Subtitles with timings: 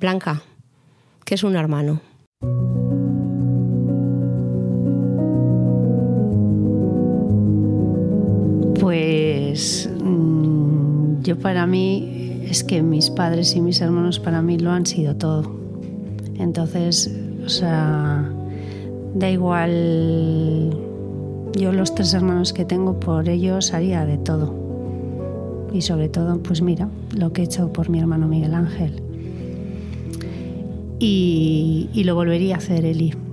[0.00, 0.42] Blanca,
[1.24, 2.00] ¿qué es un hermano?
[8.80, 14.70] Pues mm, yo para mí es que mis padres y mis hermanos para mí lo
[14.70, 15.50] han sido todo.
[16.36, 17.12] Entonces,
[17.44, 18.30] o sea,
[19.14, 20.78] da igual,
[21.58, 24.54] yo los tres hermanos que tengo, por ellos haría de todo.
[25.72, 29.07] Y sobre todo, pues mira, lo que he hecho por mi hermano Miguel Ángel.
[30.98, 33.27] Y, y lo volvería a hacer, Eli.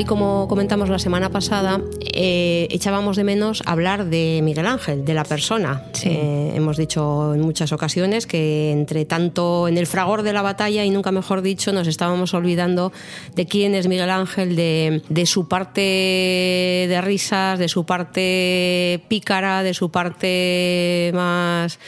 [0.00, 5.04] Tal y como comentamos la semana pasada, eh, echábamos de menos hablar de Miguel Ángel,
[5.04, 5.82] de la persona.
[6.04, 10.86] Eh, hemos dicho en muchas ocasiones que entre tanto en el fragor de la batalla
[10.86, 12.94] y nunca mejor dicho, nos estábamos olvidando
[13.34, 19.62] de quién es Miguel Ángel, de, de su parte de risas, de su parte pícara,
[19.62, 21.78] de su parte más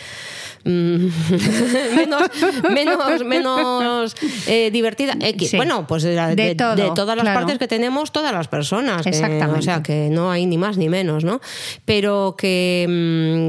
[0.64, 1.06] mm,
[1.96, 2.28] menos,
[2.70, 4.14] menos, menos
[4.46, 5.14] eh, divertida.
[5.20, 5.56] Eh, que- Sí.
[5.56, 7.40] Bueno, pues de, la- De de- todo, de todas las claro.
[7.40, 9.02] partes que tenemos, todas las personas.
[9.02, 9.58] que- Exactamente.
[9.58, 11.40] o sea, que no hay ni más ni menos, ¿no?
[11.84, 12.86] Pero que,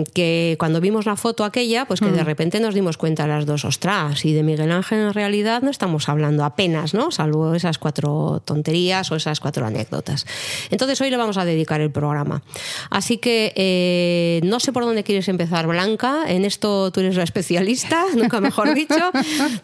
[0.05, 2.16] mm, que cuando vimos la foto aquella, pues que Mm.
[2.16, 5.70] de repente nos dimos cuenta las dos, ostras, y de Miguel Ángel en realidad no
[5.70, 7.11] estamos hablando apenas, ¿no?
[7.11, 10.25] Salvo esas cuatro tonterías o esas cuatro anécdotas.
[10.72, 12.42] Entonces hoy le vamos a dedicar el programa.
[12.89, 16.23] Así que eh, no sé por dónde quieres empezar, Blanca.
[16.27, 19.12] En esto tú eres la especialista, nunca mejor dicho.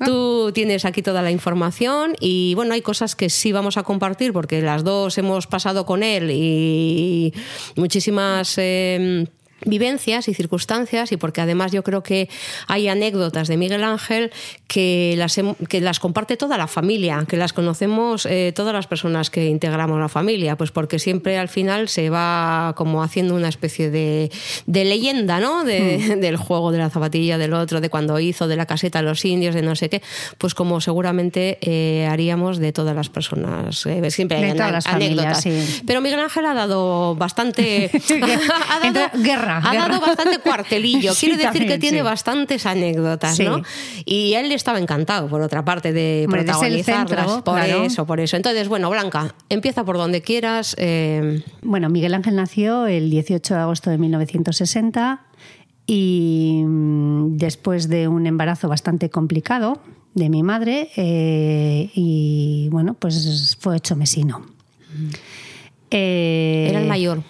[0.06, 4.34] Tú tienes aquí toda la información y bueno, hay cosas que sí vamos a compartir
[4.34, 7.34] porque las dos hemos pasado con él y
[7.76, 8.56] muchísimas...
[8.58, 9.26] eh,
[9.66, 12.30] vivencias y circunstancias y porque además yo creo que
[12.68, 14.32] hay anécdotas de Miguel Ángel
[14.68, 19.30] que las, que las comparte toda la familia, que las conocemos eh, todas las personas
[19.30, 23.90] que integramos la familia, pues porque siempre al final se va como haciendo una especie
[23.90, 24.32] de,
[24.66, 25.64] de leyenda, ¿no?
[25.64, 29.02] De- Del juego de la zapatilla, del otro, de cuando hizo, de la caseta a
[29.02, 30.02] los indios, de no sé qué,
[30.38, 33.86] pues como seguramente eh, haríamos de todas las personas.
[33.86, 35.76] eh, siempre hay De todas ana- las familias, anécdotas.
[35.78, 35.84] sí.
[35.88, 37.90] Pero Miguel Ángel ha dado bastante...
[38.70, 39.88] ha dado, Entonces, guerra, ha guerra.
[39.88, 41.14] dado bastante cuartelillo.
[41.20, 42.04] Sí, Quiero decir que tiene sí.
[42.04, 43.44] bastantes anécdotas, Sí.
[43.46, 43.62] ¿no?
[44.06, 47.08] Y él estaba encantado, por otra parte, de protagonizarlas.
[47.08, 47.84] centro, por claro.
[47.84, 48.36] eso, por eso.
[48.38, 50.76] Entonces, bueno, Blanca, empieza por donde quieras.
[50.78, 55.22] eh, Bueno, Miguel Ángel nació el 18 de agosto de 1960
[55.88, 59.82] y mm, después de un embarazo bastante complicado
[60.14, 64.42] de mi madre eh, y bueno, pues fue hecho mesino.
[65.92, 67.24] Eh, era el mayor.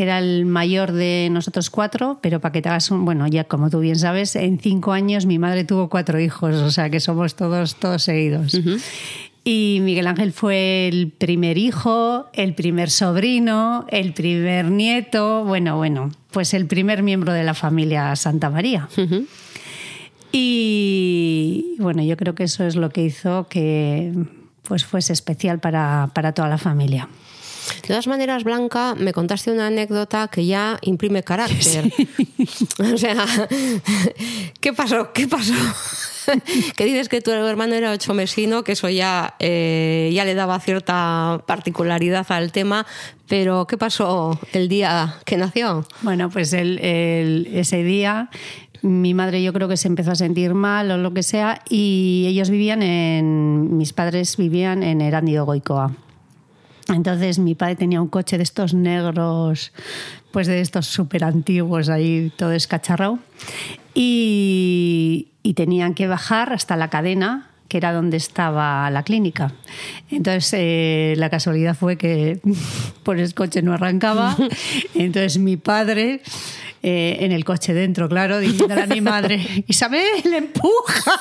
[0.00, 3.04] Era el mayor de nosotros cuatro, pero para que te hagas un.
[3.04, 6.70] Bueno, ya como tú bien sabes, en cinco años mi madre tuvo cuatro hijos, o
[6.70, 8.58] sea que somos todos, todos seguidos.
[9.44, 16.10] Y Miguel Ángel fue el primer hijo, el primer sobrino, el primer nieto, bueno, bueno,
[16.30, 18.88] pues el primer miembro de la familia Santa María.
[20.32, 24.12] Y bueno, yo creo que eso es lo que hizo que
[24.62, 27.08] pues fuese especial para, para toda la familia.
[27.82, 31.92] De todas maneras, Blanca, me contaste una anécdota que ya imprime carácter.
[32.94, 33.24] O sea,
[34.60, 35.12] ¿qué pasó?
[35.12, 35.54] ¿Qué pasó?
[36.76, 40.60] que dices que tu hermano era ocho mesino, que eso ya, eh, ya le daba
[40.60, 42.86] cierta particularidad al tema,
[43.28, 45.86] pero ¿qué pasó el día que nació?
[46.02, 48.30] Bueno, pues el- el- ese día
[48.82, 52.24] mi madre yo creo que se empezó a sentir mal o lo que sea y
[52.28, 55.92] ellos vivían en, mis padres vivían en Erandio Goicoa.
[56.94, 59.72] Entonces mi padre tenía un coche de estos negros,
[60.32, 63.18] pues de estos súper antiguos, ahí todo escacharrado.
[63.94, 69.52] Y, y tenían que bajar hasta la cadena, que era donde estaba la clínica.
[70.10, 72.40] Entonces eh, la casualidad fue que
[73.04, 74.36] por el coche no arrancaba.
[74.94, 76.20] Entonces mi padre...
[76.82, 80.02] eh, en el coche dentro, claro, diciéndole a mi madre, Isabel,
[80.34, 81.12] empuja.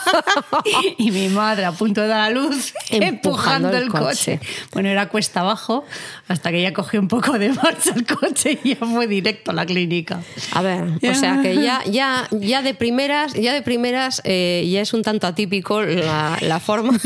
[0.97, 4.37] y mi madre a punto de dar a luz, Empujando empujando el el coche.
[4.37, 4.39] coche.
[4.71, 5.83] Bueno, era cuesta abajo
[6.29, 9.53] hasta que ya cogió un poco de marcha el coche y ya fue directo a
[9.53, 10.21] la clínica.
[10.53, 14.79] A ver, o sea que ya, ya, ya de primeras, ya de primeras eh, ya
[14.79, 16.97] es un tanto atípico la- la forma,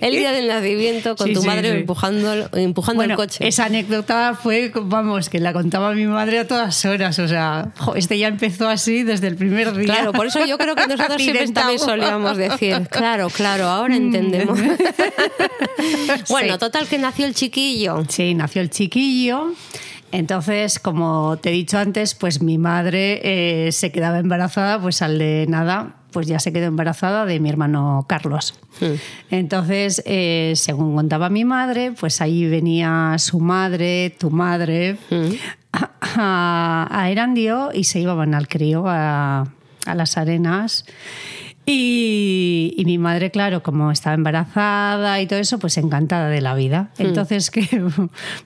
[0.00, 1.76] el día del nacimiento con Sí, tu sí, madre sí.
[1.78, 3.46] empujando, empujando Bueno, el coche.
[3.46, 7.18] esa anécdota fue, vamos, que la contaba mi madre a todas horas.
[7.18, 9.84] O sea, jo, este ya empezó así desde el primer día.
[9.94, 14.58] Claro, por eso yo creo que nosotros siempre también solíamos decir, claro, claro, ahora entendemos.
[16.28, 16.58] bueno, Sí.
[16.58, 18.04] total que nació el chiquillo.
[18.08, 19.52] Sí, nació el chiquillo.
[20.12, 23.20] Entonces, como te he dicho antes, pues mi madre
[23.66, 27.50] eh, se quedaba embarazada, pues al de nada, pues ya se quedó embarazada de mi
[27.50, 28.54] hermano Carlos.
[29.30, 34.96] Entonces, eh, según contaba mi madre, pues ahí venía su madre, tu madre,
[35.72, 39.48] a, a- a Erandio y se iban al crío, a,
[39.84, 40.86] a las arenas.
[41.66, 46.54] Y, y mi madre, claro, como estaba embarazada y todo eso, pues encantada de la
[46.54, 46.90] vida.
[46.98, 47.66] Entonces, que,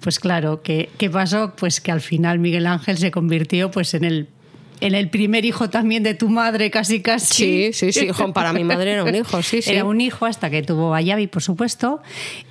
[0.00, 1.54] pues claro, ¿qué, qué pasó?
[1.56, 4.28] Pues que al final Miguel Ángel se convirtió pues en el,
[4.80, 7.34] en el primer hijo también de tu madre, casi casi.
[7.34, 9.70] Sí, sí, sí, hijo, para mi madre era un hijo, sí, sí.
[9.70, 12.00] Era un hijo hasta que tuvo a Yavi, por supuesto.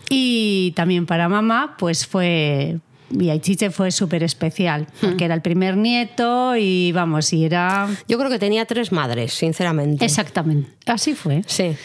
[0.10, 2.78] Y también para mamá, pues fue.
[3.10, 7.88] Y Aichiche fue súper especial, porque era el primer nieto y vamos, y era.
[8.08, 10.04] Yo creo que tenía tres madres, sinceramente.
[10.04, 11.42] Exactamente, así fue.
[11.46, 11.76] Sí.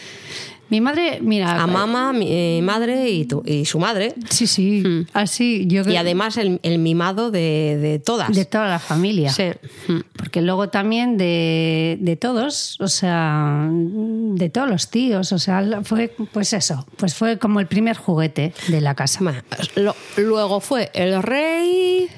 [0.69, 1.61] Mi madre, mira.
[1.61, 4.15] A mamá, mi eh, madre y, tu- y su madre.
[4.29, 4.81] Sí, sí,
[5.13, 5.67] así.
[5.67, 8.31] Yo Y creo- además el, el mimado de, de todas.
[8.33, 9.29] de toda la familia.
[9.31, 9.51] Sí.
[9.87, 9.99] Mm.
[10.17, 16.15] Porque luego también de, de todos, o sea, de todos los tíos, o sea, fue
[16.31, 19.19] pues eso, pues fue como el primer juguete de la casa.
[19.21, 19.41] Bueno,
[19.75, 22.09] lo- luego fue el rey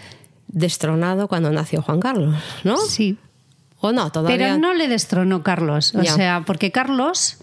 [0.48, 2.78] destronado cuando nació Juan Carlos, ¿no?
[2.78, 3.18] Sí,
[3.82, 4.12] ¿O no?
[4.12, 4.38] Todavía.
[4.38, 5.94] Pero no le destronó Carlos.
[5.94, 6.14] O Ya.
[6.16, 7.38] sea, porque Carlos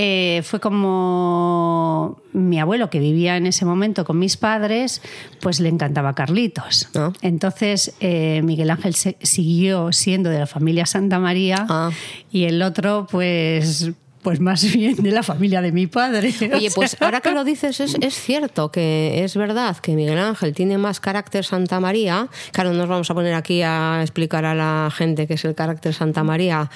[0.00, 5.02] eh, fue como mi abuelo que vivía en ese momento con mis padres,
[5.40, 6.88] pues le encantaba Carlitos.
[6.94, 7.12] Ah.
[7.20, 11.90] Entonces eh, Miguel Ángel se- siguió siendo de la familia Santa María Ah.
[12.30, 13.90] y el otro, pues.
[14.22, 16.34] Pues más bien de la familia de mi padre.
[16.54, 20.54] Oye, pues ahora que lo dices, es, es cierto que es verdad que Miguel Ángel
[20.54, 22.28] tiene más carácter Santa María.
[22.52, 25.54] Claro, no nos vamos a poner aquí a explicar a la gente qué es el
[25.54, 26.68] carácter Santa María.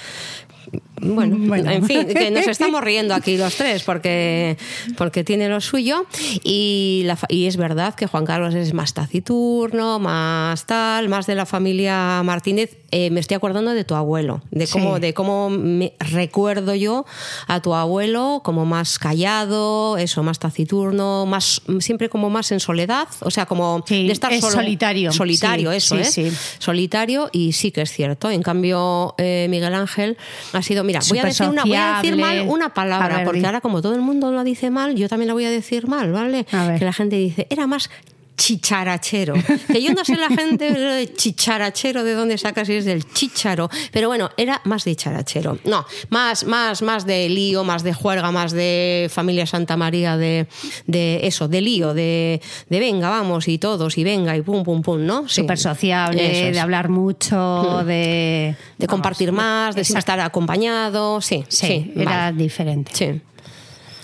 [1.03, 1.71] Bueno, Bueno.
[1.71, 4.57] en fin, que nos estamos riendo aquí los tres porque,
[4.97, 6.07] porque tiene lo suyo.
[6.45, 11.35] Y, la y es verdad que Juan Carlos es más taciturno, más tal, más de
[11.35, 12.79] la familia Martínez.
[12.91, 15.01] Eh, me estoy acordando de tu abuelo, de cómo, Sí.
[15.01, 17.07] de cómo me recuerdo yo
[17.47, 23.09] a tu abuelo como más callado, eso, más taciturno, más siempre como más en soledad,
[23.21, 24.53] o sea, como Sí, de estar es solo.
[24.57, 25.11] solitario.
[25.11, 26.33] Solitario, Sí, eso, ¿eh?
[26.59, 28.31] Solitario y sí que es cierto.
[28.31, 30.19] En cambio, eh, Miguel Ángel
[30.53, 33.45] ha sido, mira, voy a, decir una, voy a decir mal una palabra, ver, porque
[33.45, 36.13] ahora como todo el mundo lo dice mal, yo también la voy a decir mal,
[36.13, 36.47] ¿vale?
[36.53, 36.77] A.
[36.79, 37.91] Que la gente dice, era más
[38.37, 39.35] chicharachero.
[39.69, 43.69] Que yo no sé la gente de chicharachero de dónde saca si es del chicharo,
[43.93, 45.59] pero bueno, era más de charachero.
[45.65, 50.47] No, más más más de lío, más de juerga, más de familia Santa María de,
[50.87, 54.83] de eso, de lío, de, de venga, vamos y todos y venga y pum pum
[54.83, 55.29] pum, ¿no?
[55.29, 55.43] Sí.
[55.43, 56.55] Súper sociable, es.
[56.55, 58.57] de hablar mucho, de...
[58.79, 62.37] de compartir más, de estar acompañado, sí, Sí, sí, era vale.
[62.43, 62.91] diferente.
[62.95, 63.21] Sí.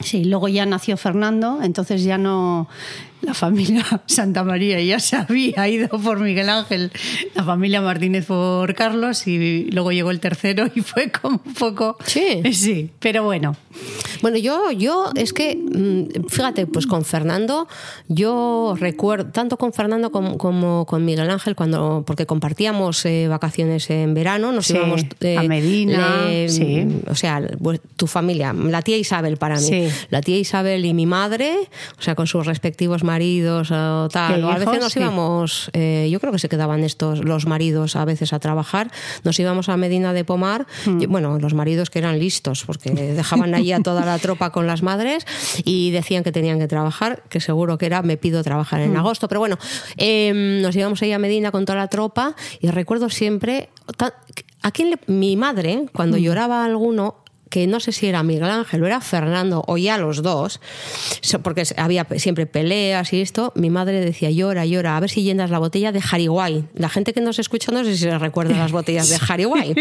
[0.00, 2.68] Sí, luego ya nació Fernando, entonces ya no.
[3.22, 6.92] La familia Santa María ya se había ido por Miguel Ángel,
[7.34, 11.96] la familia Martínez por Carlos y luego llegó el tercero y fue como un poco.
[12.06, 12.42] Sí.
[12.52, 13.56] Sí, pero bueno.
[14.22, 17.68] Bueno, yo, yo es que, mm, fíjate, pues con Fernando,
[18.08, 23.88] yo recuerdo, tanto con Fernando como, como con Miguel Ángel, cuando, porque compartíamos eh, vacaciones
[23.90, 26.86] en verano, nos Sí, íbamos a Medina, sí.
[27.08, 29.88] O sea, pues, tu familia, la tía Isabel para mí, Sí.
[30.10, 31.54] la tía Isabel y mi madre,
[31.98, 36.08] o sea, con sus respectivos maridos o tal, ¿Y o a veces nos íbamos, eh,
[36.12, 38.90] yo creo que se quedaban estos, los maridos a veces a trabajar,
[39.24, 40.66] nos íbamos a Medina de Pomar,
[41.00, 42.90] y, bueno, los maridos que eran listos, porque
[43.22, 45.26] dejaban allí a toda la tropa con las madres
[45.64, 49.26] y decían que tenían que trabajar, que seguro que era me pido trabajar en agosto,
[49.28, 49.56] pero bueno,
[49.96, 53.70] eh, nos íbamos ahí a Medina con toda la tropa y recuerdo siempre,
[54.62, 56.20] a quién le- mi madre, cuando Hmm.
[56.20, 57.16] lloraba alguno,
[57.50, 60.60] que no sé si era Miguel Ángel o era Fernando o ya los dos,
[61.42, 65.50] porque había siempre peleas y esto, mi madre decía llora, llora, a ver si llenas
[65.50, 66.64] la botella de Hariguay.
[66.74, 69.74] La gente que nos escucha no sé si se recuerda las botellas de Hariguay,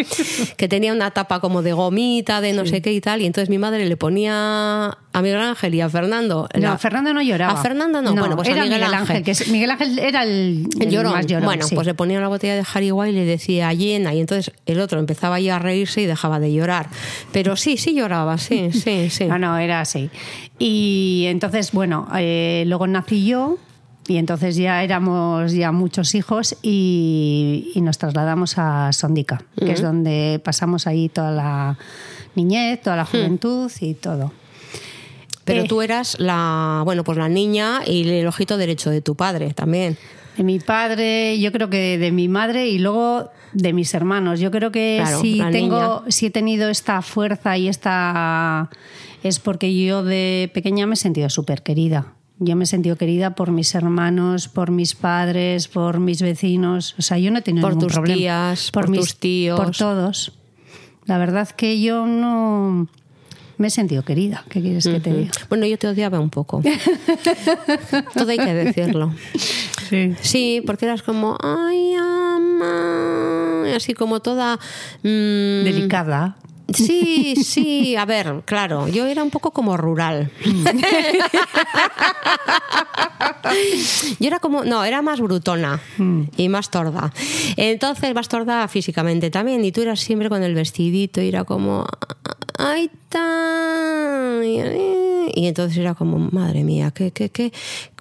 [0.55, 3.49] que tenía una tapa como de gomita, de no sé qué y tal, y entonces
[3.49, 6.47] mi madre le ponía a Miguel Ángel y a Fernando.
[6.53, 7.59] No, la- Fernando no lloraba.
[7.59, 9.23] A Fernando no, bueno, pues era a Miguel, Ángel.
[9.23, 11.13] que es- Miguel Ángel era el, El llorón.
[11.13, 11.45] más llorón.
[11.45, 11.75] bueno, sí.
[11.75, 14.99] pues le ponía la botella de Hariguay y le decía llena, y entonces el otro
[14.99, 16.89] empezaba ya a reírse y dejaba de llorar.
[17.31, 19.25] Pero sí, sí lloraba, sí, sí, sí.
[19.25, 20.09] No, no, era así.
[20.59, 23.57] Y entonces, bueno, eh, luego nací yo
[24.07, 29.81] y entonces ya éramos ya muchos hijos y, y nos trasladamos a Sondica, que es
[29.81, 31.77] donde pasamos ahí toda la
[32.35, 34.31] niñez, toda la juventud y todo.
[35.43, 35.67] Pero Eh.
[35.67, 39.97] tú eras la, bueno, pues la niña y el ojito derecho de tu padre también.
[40.37, 44.39] De mi padre, yo creo que de mi madre y luego de mis hermanos.
[44.39, 46.11] Yo creo que Claro, si tengo, niña.
[46.11, 48.69] si he tenido esta fuerza y esta
[49.23, 52.13] es porque yo de pequeña me he sentido súper querida.
[52.39, 56.93] Yo me he sentido querida por mis hermanos, por mis padres, por mis vecinos.
[56.99, 58.17] O sea, yo no he tenido Por ningún tus problema.
[58.17, 59.59] tías, por tus tíos.
[59.59, 60.33] Por todos.
[61.05, 62.87] La verdad que yo no
[63.57, 64.43] me he sentido querida.
[64.49, 65.31] ¿Qué quieres que te diga?
[65.49, 66.61] Bueno, yo te odiaba un poco.
[68.13, 69.13] Todo hay que decirlo.
[69.89, 70.15] Sí.
[70.21, 74.57] Sí, porque eras como, ay, ama, así como toda...
[75.03, 76.37] mm, Delicada.
[76.73, 80.29] Sí, sí, a ver, claro, yo era un poco como rural.
[84.19, 85.79] yo era como, no, era más brutona
[86.35, 87.13] y más torda.
[87.55, 91.85] Entonces, más torda físicamente también, y tú eras siempre con el vestidito y era como,
[92.57, 94.43] ay, tan.
[95.33, 97.51] Y entonces era como, madre mía, qué, qué, qué,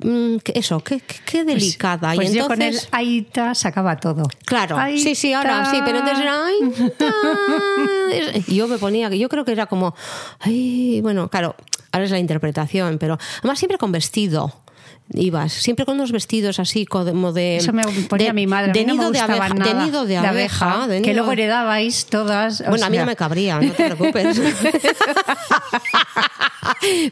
[0.03, 2.15] mm, qué- eso, qué, qué, qué delicada.
[2.15, 4.25] Pues y yo con el entonces, Aita sacaba todo.
[4.45, 6.45] Claro, sí, sí, ahora sí, pero entonces era.
[6.47, 8.43] Ay, ta.
[8.49, 9.95] Y yo me ponía, que yo creo que era como.
[10.41, 11.55] Ay, bueno, claro,
[11.93, 14.53] ahora es la interpretación, pero además siempre con vestido.
[15.15, 17.59] Ibas, siempre con unos vestidos así como de.
[17.59, 18.71] Eso me ponía de- mi madre.
[18.71, 19.49] a De no me abeja.
[19.55, 20.89] nada De nido de abeja.
[20.89, 22.65] de que nido- luego heredabais todas.
[22.69, 24.41] Bueno, a mí no me cabría, no te preocupes.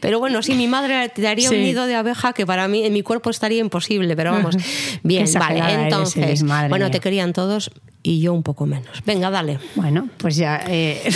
[0.01, 1.55] Pero bueno, sí, mi madre te daría Sí.
[1.55, 4.55] un nido de abeja que para mí en mi cuerpo estaría imposible, pero vamos.
[5.03, 5.59] Bien, vale.
[5.59, 6.91] eres, Entonces, madre bueno, mía.
[6.91, 7.71] te querían todos
[8.05, 9.03] y yo un poco menos.
[9.05, 9.59] Venga, dale.
[9.75, 10.61] Bueno, pues ya.
[10.67, 11.01] eh,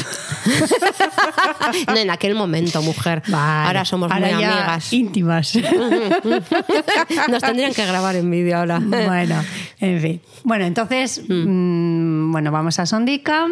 [1.88, 3.22] No, en aquel momento, mujer.
[3.27, 3.67] vale.
[3.67, 4.93] Ahora somos Ahora muy ya amigas.
[4.93, 5.53] íntimas.
[7.29, 8.79] Nos tendrían que grabar en vídeo ahora.
[8.79, 9.43] bueno,
[9.79, 10.22] en fin.
[10.43, 13.48] Bueno, entonces, mm, bueno, vamos a Sondica.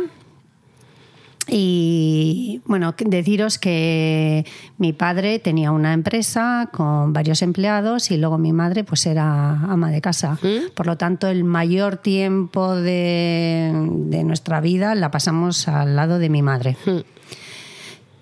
[1.50, 4.46] Y bueno, deciros que
[4.78, 9.90] mi padre tenía una empresa con varios empleados y luego mi madre pues era ama
[9.92, 10.38] de casa.
[10.74, 16.30] Por lo tanto, el mayor tiempo de, de nuestra vida la pasamos al lado de
[16.30, 16.76] mi madre.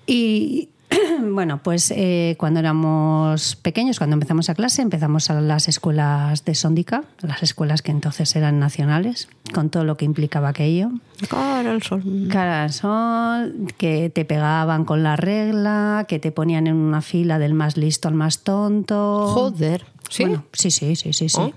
[0.05, 0.69] Y
[1.31, 6.55] bueno, pues eh, cuando éramos pequeños, cuando empezamos a clase, empezamos a las escuelas de
[6.55, 10.89] Sondica, las escuelas que entonces eran nacionales, con todo lo que implicaba aquello.
[11.29, 12.03] Cara al sol.
[12.31, 17.39] Cara al sol, que te pegaban con la regla, que te ponían en una fila
[17.39, 19.27] del más listo al más tonto.
[19.27, 19.85] Joder.
[20.09, 20.23] ¿Sí?
[20.23, 21.37] Bueno, sí, sí, sí, sí, sí.
[21.39, 21.51] Oh.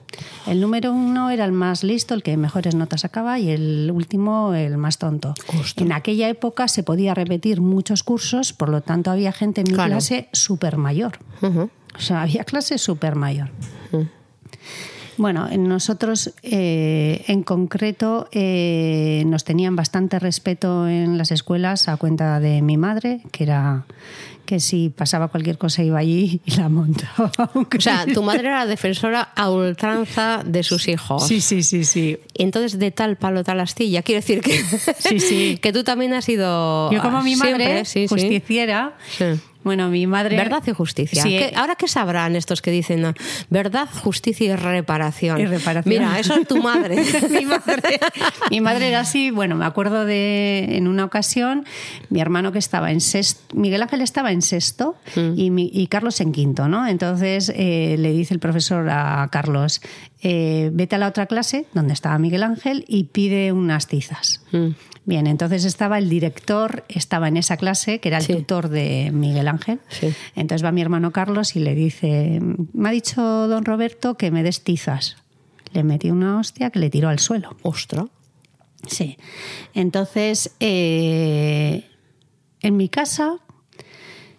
[0.47, 4.55] El número uno era el más listo, el que mejores notas sacaba, y el último
[4.55, 5.35] el más tonto.
[5.49, 5.75] Ostras.
[5.79, 9.75] En aquella época se podía repetir muchos cursos, por lo tanto había gente en mi
[9.75, 9.91] Claro.
[9.91, 11.19] clase súper mayor.
[11.43, 13.51] O sea, había clase súper mayor.
[15.17, 21.97] Bueno, en nosotros eh, en concreto eh, nos tenían bastante respeto en las escuelas a
[21.97, 23.85] cuenta de mi madre, que era
[24.49, 27.31] que si pasaba cualquier cosa iba allí y la montaba.
[27.55, 31.27] O sea, tu madre era defensora a ultranza de sus hijos.
[31.29, 32.17] Sí, sí, sí, sí.
[32.33, 34.01] Entonces de tal palo tal astilla.
[34.01, 34.59] Quiero decir que,
[35.01, 35.59] Sí, sí.
[35.63, 36.91] que tú también has sido.
[36.91, 38.97] Yo como mi madre, siempre, sí, justiciera.
[39.65, 40.37] Bueno, mi madre...
[40.37, 41.23] Verdad y justicia.
[41.23, 41.31] Sí.
[41.31, 43.13] ¿Qué- Ahora, ¿qué sabrán estos que dicen no?
[43.51, 45.41] verdad, justicia y reparación?
[45.41, 45.93] Y reparación.
[45.95, 46.97] Mira, eso es tu madre.
[47.31, 47.99] mi madre.
[48.51, 51.65] Mi madre era así, bueno, me acuerdo de en una ocasión,
[52.09, 54.97] mi hermano que estaba en sexto, Miguel Ángel estaba en sexto
[55.37, 56.87] y, mi- y Carlos en quinto, ¿no?
[56.87, 59.81] Entonces eh, le dice el profesor a Carlos,
[60.23, 64.43] eh, vete a la otra clase donde estaba Miguel Ángel y pide unas tizas.
[64.53, 64.69] Mm.
[65.09, 68.35] Bien, entonces estaba el director, estaba en esa clase, que era el Sí.
[68.35, 69.81] tutor de Miguel Ángel.
[69.89, 70.13] Sí.
[70.37, 72.43] Entonces va mi hermano Carlos y le dice,
[72.75, 75.17] me ha dicho don Roberto que me des tizas.
[75.73, 77.57] Le metí una hostia que le tiró al suelo.
[77.63, 78.05] Ostras.
[78.87, 79.17] Sí.
[79.73, 81.87] Entonces, eh,
[82.61, 83.37] en mi casa,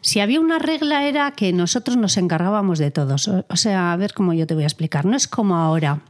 [0.02, 3.28] si había una regla era que nosotros nos encargábamos de todos.
[3.28, 5.06] O sea, a ver cómo yo te voy a explicar.
[5.06, 6.02] No es como ahora.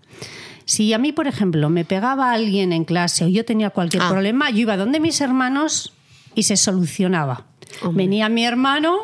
[0.69, 4.09] Si a mí, por ejemplo, me pegaba alguien en clase o yo tenía cualquier Ah.
[4.09, 5.93] problema, yo iba donde mis hermanos
[6.35, 7.47] y se solucionaba.
[7.91, 8.97] Venía mi hermano,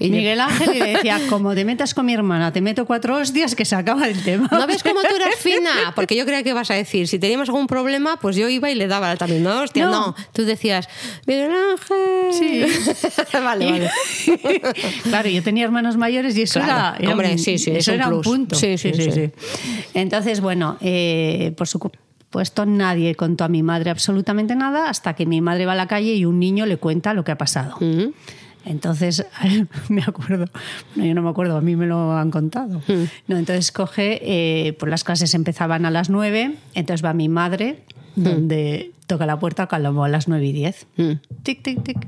[0.00, 3.16] Y- Miguel Ángel, y le decía, como te metas con mi hermana, te meto cuatro
[3.16, 4.48] hostias que se acaba el tema.
[4.50, 5.92] ¿No ves cómo tú eres fina?
[5.94, 8.74] Porque yo creía que ibas a decir, si teníamos algún problema, pues yo iba y
[8.74, 9.42] le daba también.
[9.42, 9.90] No, hostia, no.
[9.92, 10.14] No.
[10.32, 10.88] Tú decías,
[11.26, 12.32] Miguel Ángel.
[12.32, 12.64] Sí.
[13.32, 13.90] vale, vale.
[15.04, 16.72] claro, yo tenía hermanos mayores y eso Claro.
[16.72, 18.26] era, era Hombre, un, sí, sí, eso un era plus.
[18.26, 18.56] un punto.
[18.56, 19.30] Sí, sí, sí.
[19.94, 21.68] Entonces, bueno, eh, por
[22.36, 25.86] supuesto nadie contó a mi madre absolutamente nada hasta que mi madre va a la
[25.86, 27.76] calle y un niño le cuenta lo que ha pasado.
[27.80, 28.10] Mm.
[28.66, 29.24] Entonces,
[29.88, 30.44] me acuerdo,
[30.94, 32.82] bueno, yo no me acuerdo, a mí me lo han contado.
[32.88, 33.04] Mm.
[33.28, 37.84] No, entonces coge, eh, pues las clases empezaban a las nueve, entonces va mi madre,
[38.16, 38.22] Mm.
[38.22, 40.86] donde toca la puerta como a las nueve y diez.
[41.42, 42.06] Tic, tic, tic.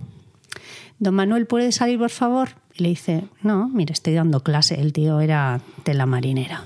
[0.98, 2.48] Don Manuel, ¿puede salir, por favor?
[2.74, 4.80] Y le dice, no, mire, estoy dando clase.
[4.80, 6.64] El tío era de la marinera.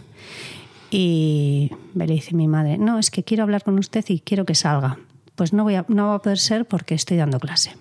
[0.94, 4.54] Y le dice mi madre, no, es que quiero hablar con usted y quiero que
[4.54, 4.98] salga.
[5.36, 7.74] Pues no, voy a, no va a poder ser porque estoy dando clase.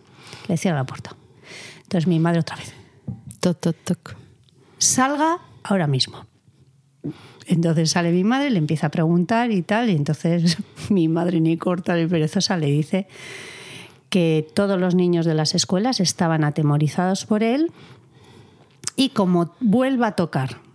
[0.47, 1.13] Le cierra la puerta.
[1.83, 2.73] Entonces mi madre otra vez,
[3.41, 4.15] Toc, toc, toc.
[4.77, 6.25] salga ahora mismo.
[7.47, 10.57] Entonces sale mi madre, le empieza a preguntar y tal, y entonces
[10.89, 13.07] mi madre ni corta ni perezosa le dice
[14.07, 17.73] que todos los niños de las escuelas estaban atemorizados por él
[18.95, 20.70] y como vuelva a tocar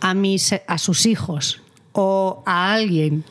[0.00, 1.60] a, mis, a sus hijos
[1.92, 3.24] o a alguien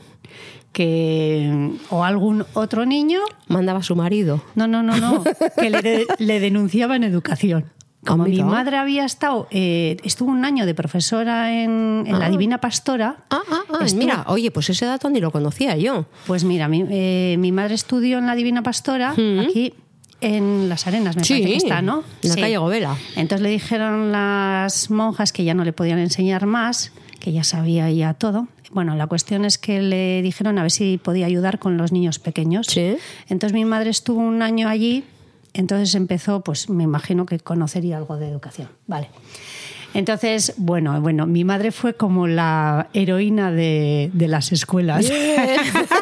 [0.74, 4.42] que o algún otro niño, Mandaba a su marido.
[4.56, 5.24] no, no, no, no,
[5.60, 7.66] que le, de- le denunciaba en educación.
[8.06, 12.30] Como Ah, mi madre había estado, eh, estuvo un año de profesora en, en la
[12.30, 13.26] Divina Pastora.
[13.30, 16.06] Ah, ah, ah, estuvo- mira, oye, pues ese dato ni lo conocía yo.
[16.28, 19.74] Pues mira, mi, eh, mi madre estudió en la Divina Pastora, aquí
[20.22, 22.04] en Las Arenas, me Sí, parece que está, ¿no?
[22.24, 22.42] en la Sí.
[22.42, 22.98] calle Govela.
[23.16, 27.90] Entonces le dijeron las monjas que ya no le podían enseñar más, que ya sabía
[27.92, 28.48] ya todo.
[28.72, 32.20] Bueno, la cuestión es que le dijeron a ver si podía ayudar con los niños
[32.20, 32.68] pequeños.
[32.68, 32.98] Sí.
[33.30, 35.04] Entonces mi madre estuvo un año allí,
[35.54, 38.68] entonces empezó, pues me imagino que conocería algo de educación.
[38.88, 39.10] Vale.
[39.94, 45.10] Entonces, bueno, bueno, mi madre fue como la heroína de, de las escuelas.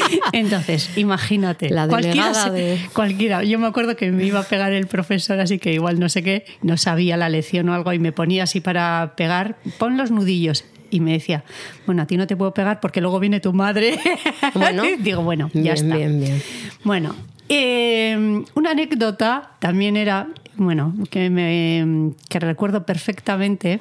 [0.32, 1.70] Entonces, imagínate.
[1.70, 3.44] La cualquiera, delegada se- de- cualquiera.
[3.44, 6.22] Yo me acuerdo que me iba a pegar el profesor, así que igual no sé
[6.22, 10.10] qué, no sabía la lección o algo y me ponía así para pegar, pon los
[10.10, 10.64] nudillos.
[10.90, 11.44] Y me decía,
[11.84, 13.98] bueno, a ti no te puedo pegar porque luego viene tu madre.
[14.54, 14.82] Bueno.
[15.00, 15.96] digo, bueno, Bien, ya está.
[15.96, 16.42] bien, bien.
[16.84, 17.14] Bueno,
[17.50, 23.80] eh, una anécdota también era, bueno, que, me, que recuerdo perfectamente,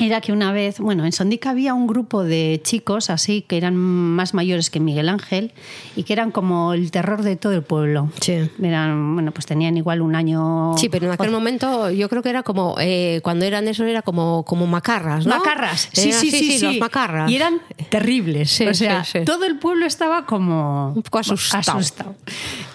[0.00, 3.76] era que una vez, bueno, en Sondica había un grupo de chicos así que eran
[3.76, 5.52] más mayores que Miguel Ángel
[5.94, 8.10] y que eran como el terror de todo el pueblo.
[8.20, 8.50] Sí.
[8.62, 10.76] Eran, bueno, pues tenían igual un año.
[10.78, 14.02] Sí, pero en aquel momento yo creo que era como, eh, cuando eran eso era
[14.02, 15.36] como, como macarras, ¿no?
[15.38, 17.30] Macarras, sí, sí, sí, sí, los macarras.
[17.30, 18.50] Y eran terribles.
[18.50, 21.78] Sí, o sea, todo el pueblo estaba como Un poco asustado.
[21.78, 22.16] asustado.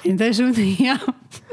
[0.03, 0.99] Entonces un día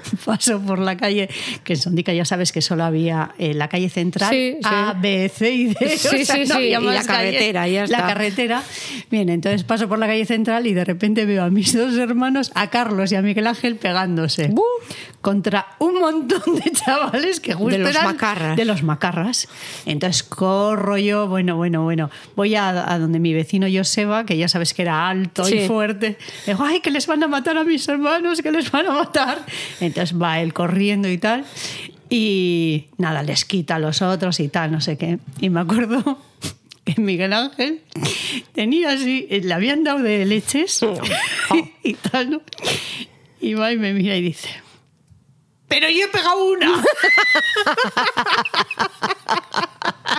[0.24, 1.28] paso por la calle,
[1.64, 4.60] que en Sondica ya sabes que solo había eh, la calle central, Sí, sí.
[4.64, 5.98] A, B, C y D.
[5.98, 7.74] Sí, sí, sí, había y la carretera, calles.
[7.74, 7.98] ya está.
[7.98, 8.62] La carretera.
[9.10, 12.50] Bien, entonces paso por la calle central y de repente veo a mis dos hermanos,
[12.54, 14.64] a Carlos y a Miguel Ángel, pegándose ¡Buf!
[15.26, 18.56] Contra un montón de chavales que justo De los eran macarras.
[18.56, 19.48] de los macarras.
[19.84, 22.10] Entonces corro yo, bueno, bueno, bueno.
[22.36, 25.56] Voy a, a donde mi vecino Joseba, que ya sabes que era alto Sí.
[25.56, 26.16] y fuerte.
[26.46, 29.44] Digo, ay, que les van a matar a mis hermanos, que les van a matar.
[29.80, 31.44] Entonces va él corriendo y tal.
[32.08, 35.18] Y nada, les quita a los otros y tal, no sé qué.
[35.40, 36.20] Y me acuerdo
[36.84, 37.80] que Miguel Ángel
[38.52, 40.86] tenía así, le habían dado de leches
[41.82, 42.42] y tal, ¿no?
[43.40, 44.48] Y va y me mira y dice,
[45.68, 46.82] pero yo he pegado una.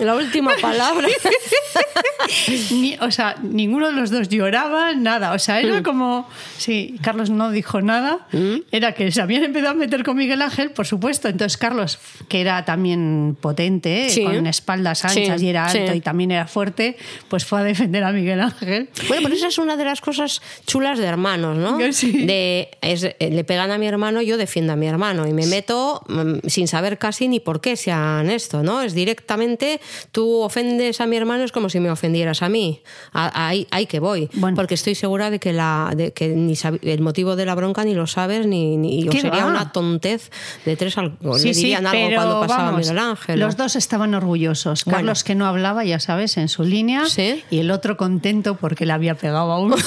[0.00, 1.08] La última palabra.
[2.70, 5.32] Ni- o sea, ninguno de los dos lloraba, nada.
[5.32, 5.66] O sea, Mm.
[5.66, 6.28] era como.
[6.58, 8.26] Sí, Carlos no dijo nada.
[8.72, 11.28] Era que se habían empezado a meter con Miguel Ángel, por supuesto.
[11.28, 14.24] Entonces, Carlos, que era también potente, Sí.
[14.24, 15.98] con espaldas anchas Sí, y era alto sí.
[15.98, 16.96] y también era fuerte,
[17.28, 18.88] pues fue a defender a Miguel Ángel.
[19.08, 21.78] Bueno, pero esa es una de las cosas chulas de hermanos, ¿no?
[21.78, 25.46] De, es- eh, le pegan a mi hermano, yo defiendo a mi hermano y me
[25.46, 28.82] meto mm, sin saber casi ni por qué sean esto, ¿no?
[28.84, 29.80] Es directamente,
[30.12, 32.82] tú ofendes a mi hermano, es como si me ofendieras a mí.
[33.12, 34.28] Ahí, ahí que voy.
[34.34, 34.54] Bueno.
[34.56, 37.94] Porque estoy segura de que, la, de que ni el motivo de la bronca ni
[37.94, 39.50] lo sabes, ni, ni o ¿Qué sería va?
[39.50, 40.30] una tontez
[40.64, 43.40] de tres al, Sí, le sí, algo pero cuando pasaba vamos, Miguel Ángel.
[43.40, 44.84] Los dos estaban orgullosos.
[44.84, 44.98] Bueno.
[44.98, 47.42] Carlos que no hablaba, ya sabes, en su línea, Sí.
[47.50, 49.76] y el otro contento porque le había pegado a uno.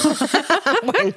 [0.82, 1.14] Bueno.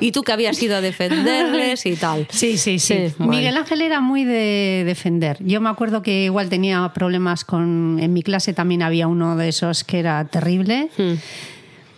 [0.00, 2.26] Y tú que habías ido a defenderles y tal.
[2.30, 3.12] Sí, sí, sí.
[3.18, 5.38] Miguel Ángel era muy de defender.
[5.40, 7.98] Yo me acuerdo que igual tenía problemas con.
[8.00, 10.88] En mi clase también había uno de esos que era terrible.
[10.96, 11.14] Hmm.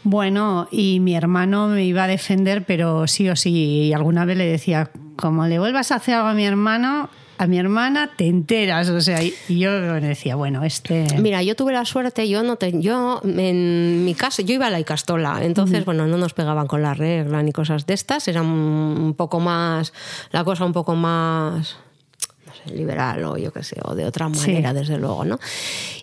[0.03, 3.53] Bueno, y mi hermano me iba a defender, pero sí o sí.
[3.53, 7.47] Y alguna vez le decía, como le vuelvas a hacer algo a mi hermano, a
[7.47, 8.89] mi hermana, te enteras.
[8.89, 11.07] O sea, y yo decía, bueno, este.
[11.19, 14.71] Mira, yo tuve la suerte, yo no te, yo en mi casa, yo iba a
[14.71, 18.43] la Icastola, entonces bueno, no nos pegaban con la regla ni cosas de estas, era
[18.43, 19.93] un, poco más,
[20.31, 21.77] la cosa un poco más,
[22.67, 25.39] liberal o yo qué sé, o de otra manera, desde luego, ¿no?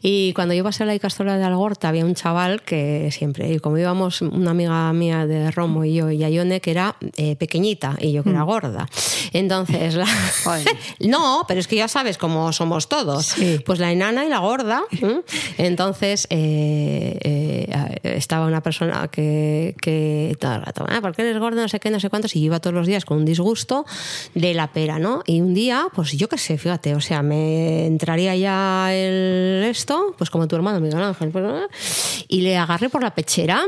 [0.01, 3.59] Y cuando yo pasé a la Icastola de Algorta había un chaval que siempre, y
[3.59, 7.97] como íbamos una amiga mía de Romo y yo y Ayone, que era eh, pequeñita
[7.99, 8.87] y yo que era gorda.
[9.31, 10.07] Entonces, la...
[10.99, 13.35] no, pero es que ya sabes cómo somos todos.
[13.65, 14.83] Pues la enana y la gorda.
[15.57, 21.39] Entonces, eh, eh, estaba una persona que, que todo el rato, ah, ¿por qué eres
[21.39, 21.61] gorda?
[21.61, 23.85] No sé qué, no sé cuántos, y iba todos los días con un disgusto
[24.33, 25.23] de la pera, ¿no?
[25.25, 30.13] Y un día, pues yo qué sé, fíjate, o sea, me entraría ya el esto,
[30.17, 33.63] pues como tu hermano Miguel Ángel, pues, y le agarré por la pechera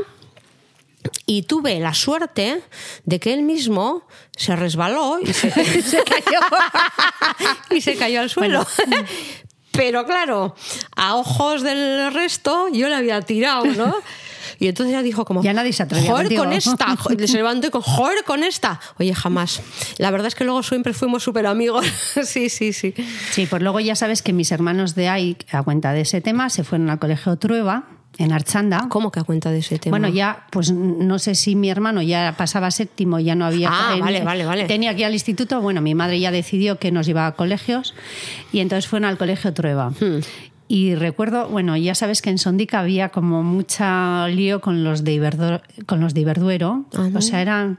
[1.24, 2.62] y tuve la suerte
[3.04, 6.40] de que él mismo se resbaló y se, cayó,
[7.70, 8.66] y se cayó al suelo.
[9.72, 10.54] Pero claro,
[10.96, 13.94] a ojos del resto yo le había tirado, ¿no?
[14.58, 15.42] Y entonces ya dijo como...
[15.42, 16.96] Ya nadie se atrevía Joder con esta.
[17.26, 18.80] Se levantó y con joder con esta.
[18.98, 19.60] Oye, jamás.
[19.98, 21.86] La verdad es que luego siempre fuimos súper amigos.
[22.24, 22.94] sí, sí, sí.
[23.30, 26.50] Sí, pues luego ya sabes que mis hermanos de ahí, a cuenta de ese tema,
[26.50, 27.84] se fueron al colegio Trueba
[28.18, 28.86] en Archanda.
[28.88, 29.92] ¿Cómo que a cuenta de ese tema?
[29.92, 33.68] Bueno, ya, pues no sé si mi hermano ya pasaba séptimo, ya no había.
[33.70, 34.64] Ah, vale, vale, vale.
[34.64, 35.60] Tenía que ir al instituto.
[35.60, 37.94] Bueno, mi madre ya decidió que nos llevaba a colegios
[38.52, 39.90] y entonces fueron al colegio Trueba.
[39.90, 40.20] Hmm.
[40.68, 45.12] Y recuerdo, bueno, ya sabes que en Sondica había como mucha lío con los de,
[45.12, 46.86] Iberduero, con los de Iberduero.
[46.94, 47.78] Ah, o sea, eran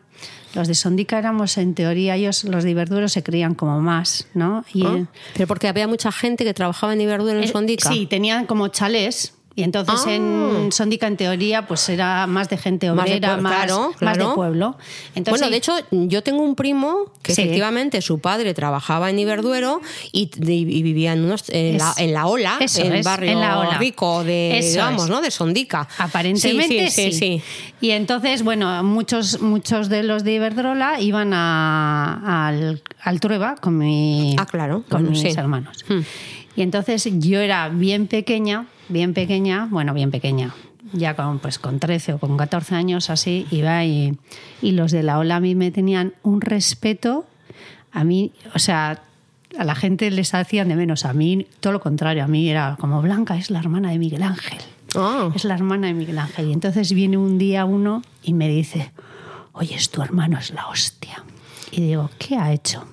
[0.54, 4.63] los de Sondica éramos en teoría ellos los de Iberduero se creían como más, ¿no?
[4.73, 7.89] Y, ah, Pero porque había mucha gente que trabajaba en Iberduero en eh, Sondica.
[7.91, 10.72] Sí, tenían como chalés y entonces en ah.
[10.72, 13.67] Sondica, en teoría, pues era más de gente obrera, más
[14.15, 14.78] de, pueblo.
[15.15, 19.82] Entonces, bueno, de hecho, yo tengo un primo que efectivamente su padre trabajaba en Iberduero
[20.12, 25.10] y, vivía en, unos, en, la, en, la, Ola, en el barrio rico de, digamos,
[25.10, 25.22] ¿no?
[25.22, 25.88] de Sondica.
[25.98, 27.41] Aparentemente sí, sí,
[27.82, 33.76] Y entonces, bueno, muchos, muchos de los de Iberdrola iban a, al, al Trueba con,
[33.76, 35.84] mi, ah, claro, con mis hermanos.
[35.89, 36.02] Hmm.
[36.58, 40.54] Y entonces yo era bien pequeña bien pequeña, bueno, bien pequeña,
[40.93, 44.17] ya con, pues, con 13 o con 14 años así, iba y,
[44.62, 47.26] y los de la ola a mí me tenían un respeto,
[47.91, 49.02] a mí, o sea,
[49.58, 52.78] a la gente les hacían de menos, a mí todo lo contrario, a mí era
[52.80, 54.60] como Blanca es la hermana de Miguel Ángel,
[54.96, 55.32] ah.
[55.36, 56.50] es la hermana de Miguel Ángel.
[56.50, 58.91] Y entonces viene un día uno y me dice,
[59.54, 61.24] oye, es tu hermano, es la hostia.
[61.72, 62.88] Y digo, ¿qué ha hecho?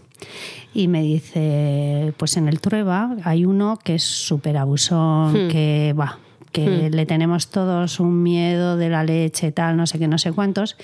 [0.73, 5.49] Y me dice, pues en el Trueba hay uno que es súper abusón, hmm.
[5.49, 6.19] que va,
[6.53, 6.95] que hmm.
[6.95, 10.77] le tenemos todos un miedo de la leche, tal, no sé qué, no sé cuántos.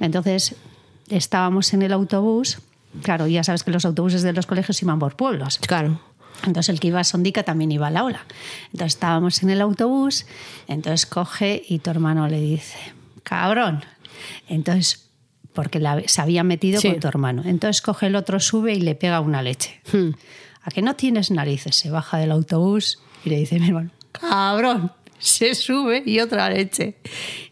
[0.00, 0.56] Entonces
[1.08, 2.58] estábamos en el autobús,
[3.02, 5.58] claro, ya sabes que los autobuses de los colegios iban por pueblos.
[5.58, 6.00] Claro.
[6.44, 8.26] Entonces el que iba a Sondica también iba a la ola.
[8.66, 10.26] Entonces estábamos en el autobús,
[10.68, 12.78] entonces coge y tu hermano le dice,
[13.22, 13.84] cabrón.
[14.48, 15.05] Entonces
[15.56, 17.42] porque se había metido con tu hermano.
[17.46, 19.80] Entonces coge el otro, sube y le pega una leche.
[19.90, 20.10] Hmm.
[20.62, 21.74] ¿A que no tienes narices?
[21.74, 26.98] Se baja del autobús y le dice mi hermano, cabrón, se sube y otra leche.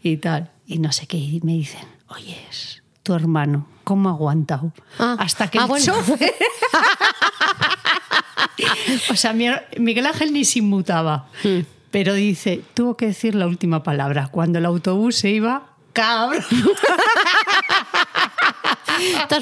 [0.02, 0.50] Y tal.
[0.66, 1.16] Y no sé qué.
[1.16, 4.74] Y me dicen, oye, es tu hermano, ¿cómo ha aguantado?
[4.98, 5.16] Ah.
[5.18, 5.72] Hasta que ah, el
[9.10, 11.30] o sea, Miguel Ángel ni se inmutaba.
[11.42, 11.60] Hmm.
[11.90, 14.28] Pero dice, tuvo que decir la última palabra.
[14.30, 16.44] Cuando el autobús se iba, cabrón.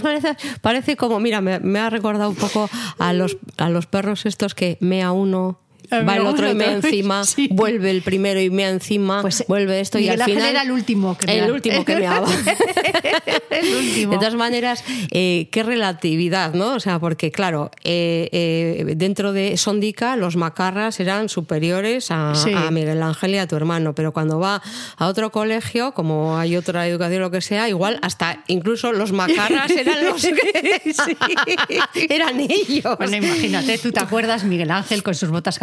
[0.03, 4.55] parece, parece como, mira, me, ha recordado un poco a los, a los perros estos
[4.55, 5.62] que mea uno
[6.01, 9.99] va el otro y me encima, vuelve el primero y me encima, pues, vuelve esto
[9.99, 12.29] y al final era el último que el último que meaba.
[13.51, 14.13] el último.
[14.13, 16.75] De todas maneras, eh, qué relatividad, ¿no?
[16.75, 22.33] O sea, porque claro, eh, eh, dentro de Sondica los macarras eran superiores a,
[22.71, 24.63] Miguel Ángel y a tu hermano, pero cuando va
[24.97, 29.13] a otro colegio, como hay otra educación o lo que sea, igual hasta incluso los
[29.13, 32.97] macarras eran los que eran ellos.
[32.97, 35.59] Bueno, imagínate, tú te acuerdas Miguel Ángel con sus botas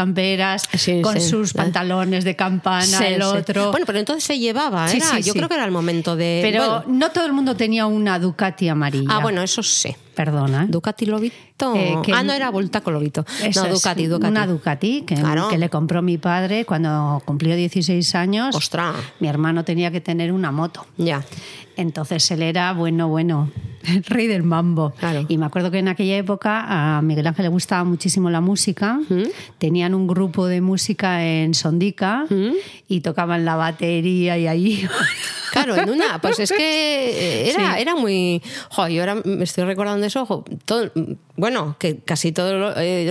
[1.02, 3.72] con sus pantalones de campana, el otro.
[3.72, 6.40] Bueno, pero entonces se llevaba, era, yo creo que era el momento de.
[6.42, 9.08] Pero no todo el mundo tenía una Ducati amarilla.
[9.10, 9.96] Ah, bueno, eso sí.
[10.20, 10.68] Perdona.
[10.68, 11.74] Ducati Lobito.
[11.76, 13.24] Eh, ah, no era Voltaco Lobito.
[13.56, 14.30] no, Ducati, Ducati.
[14.30, 18.54] Una Ducati que, que, le compró mi padre cuando cumplió 16 años.
[18.54, 18.98] Ostras.
[19.22, 20.86] Mi hermano tenía que tener una moto.
[20.98, 21.24] Ya.
[21.78, 23.50] Entonces él era, bueno, bueno,
[23.88, 24.94] el rey del mambo.
[25.30, 29.00] Y me acuerdo que en aquella época a Miguel Ángel le gustaba muchísimo la música.
[29.08, 29.24] ¿Mm?
[29.58, 32.56] Tenían un grupo de música en Sondica ¿Mm?
[32.90, 34.90] y tocaban la batería y ahí
[35.52, 38.42] Claro, en una, pues es que era, era muy.
[38.70, 40.26] Joder, yo ahora me estoy recordando eso.
[40.26, 40.92] jo, todo-
[41.38, 43.10] bueno, que casi todos eh,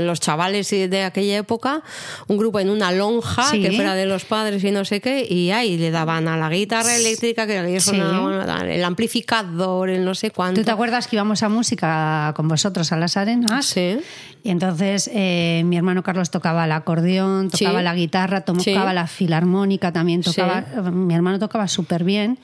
[0.00, 1.82] los chavales de aquella época,
[2.28, 3.62] un grupo en una lonja Sí.
[3.62, 6.50] que fuera de los padres y no sé qué, y ahí le daban a la
[6.50, 7.96] guitarra eléctrica, que Sí.
[7.96, 10.60] el amplificador, el no sé cuánto.
[10.60, 13.64] ¿Tú te acuerdas que íbamos a música con vosotros a las arenas?
[13.66, 13.98] Sí.
[14.42, 17.84] Y entonces eh, mi hermano Carlos tocaba el acordeón, tocaba Sí.
[17.84, 22.38] la guitarra, tocaba la filarmónica también, tocaba, mi hermano tocaba súper bien.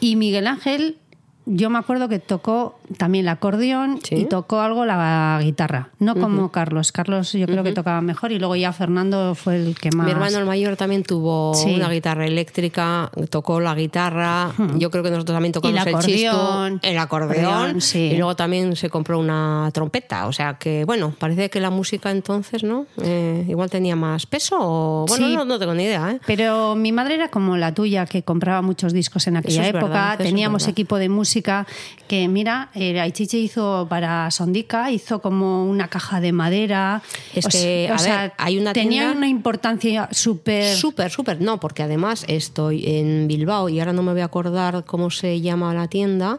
[0.00, 0.98] Y Miguel Ángel,
[1.46, 4.16] yo me acuerdo que tocó también el acordeón Sí.
[4.16, 6.92] y tocó algo la guitarra, no como Carlos.
[6.92, 10.06] Carlos yo creo que tocaba mejor y luego ya Fernando fue el que más...
[10.06, 11.74] Mi hermano el mayor también tuvo Sí.
[11.74, 14.52] una guitarra eléctrica, tocó la guitarra.
[14.76, 16.80] Yo creo que nosotros también tocamos el acordeón.
[16.82, 18.10] el acordeón, Acordeón, sí.
[18.12, 20.26] y luego también se compró una trompeta.
[20.26, 22.86] O sea que, bueno, parece que la música entonces, ¿no?
[23.02, 26.20] Eh, igual tenía más peso o, bueno, no, no tengo ni idea, ¿eh?
[26.26, 29.86] Pero mi madre era como la tuya, que compraba muchos discos en aquella es época.
[29.86, 35.88] verdad, Teníamos equipo de música que, mira, eh, Aichiche hizo para Sondica, hizo como una
[35.88, 37.02] caja de madera.
[37.34, 40.74] Es O que, se- a ver, hay una Tenía tienda- una importancia súper...
[40.76, 41.40] Súper, súper.
[41.40, 45.40] No, porque además estoy en Bilbao y ahora no me voy a acordar cómo se
[45.40, 46.38] llama la tienda.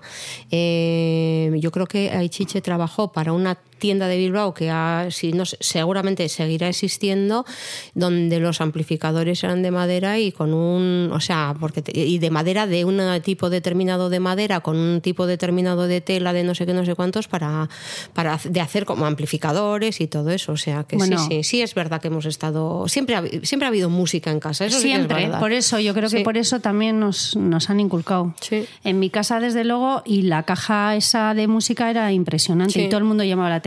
[0.51, 5.45] Eh, yo creo que Aichiche trabajó para una tienda de Bilbao que ha- si no,
[5.45, 7.45] seguramente seguirá existiendo,
[7.93, 12.29] donde los amplificadores eran de madera y con un, o sea, porque te- y de
[12.29, 16.55] madera de un tipo determinado de madera con un tipo determinado de tela de no
[16.55, 17.69] sé qué no sé cuántos para
[18.13, 21.17] para de hacer como amplificadores y todo eso, o sea que Bueno.
[21.19, 24.39] sí, sí, sí es verdad que hemos estado siempre ha, siempre ha habido música en
[24.39, 25.39] casa, eso sí es Siempre, verdad.
[25.39, 26.23] por eso, yo creo que Sí.
[26.23, 28.33] por eso también nos, nos han inculcado.
[28.41, 28.65] Sí.
[28.83, 32.81] En mi casa, desde luego, y la caja esa de música era impresionante Sí.
[32.81, 33.66] y todo el mundo llamaba la atención,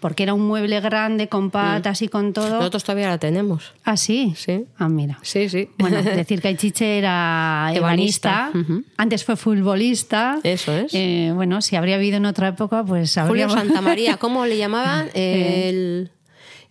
[0.00, 2.56] porque era un mueble grande con patas y con todo.
[2.56, 3.72] Nosotros todavía la tenemos.
[3.84, 4.34] Ah, sí.
[4.36, 4.64] Sí.
[4.78, 5.18] Ah, mira.
[5.22, 5.70] Sí, sí.
[5.78, 8.52] Bueno, decir que Aichiche era Ebanista.
[8.96, 10.38] antes fue futbolista.
[10.42, 10.94] Eso es.
[10.94, 13.48] Eh, bueno, si habría habido en otra época, pues Julio habría...
[13.48, 15.08] Santa María, ¿cómo le llamaban?
[15.14, 16.10] El,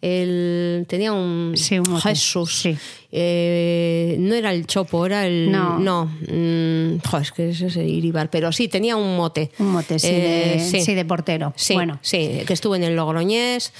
[0.05, 1.79] el- tenía un Sí.
[2.03, 2.59] Jesús.
[2.61, 2.77] Sí.
[3.15, 5.77] Eh, no era el Chopo, era el No.
[5.79, 6.05] no.
[6.05, 9.51] mm, jo, es que ese es el Iribar, pero sí tenía un mote.
[9.59, 11.53] Un mote, sí, Eh, de, sí, de portero.
[11.55, 13.71] Sí, Bueno, sí, que estuvo en el Logroñés,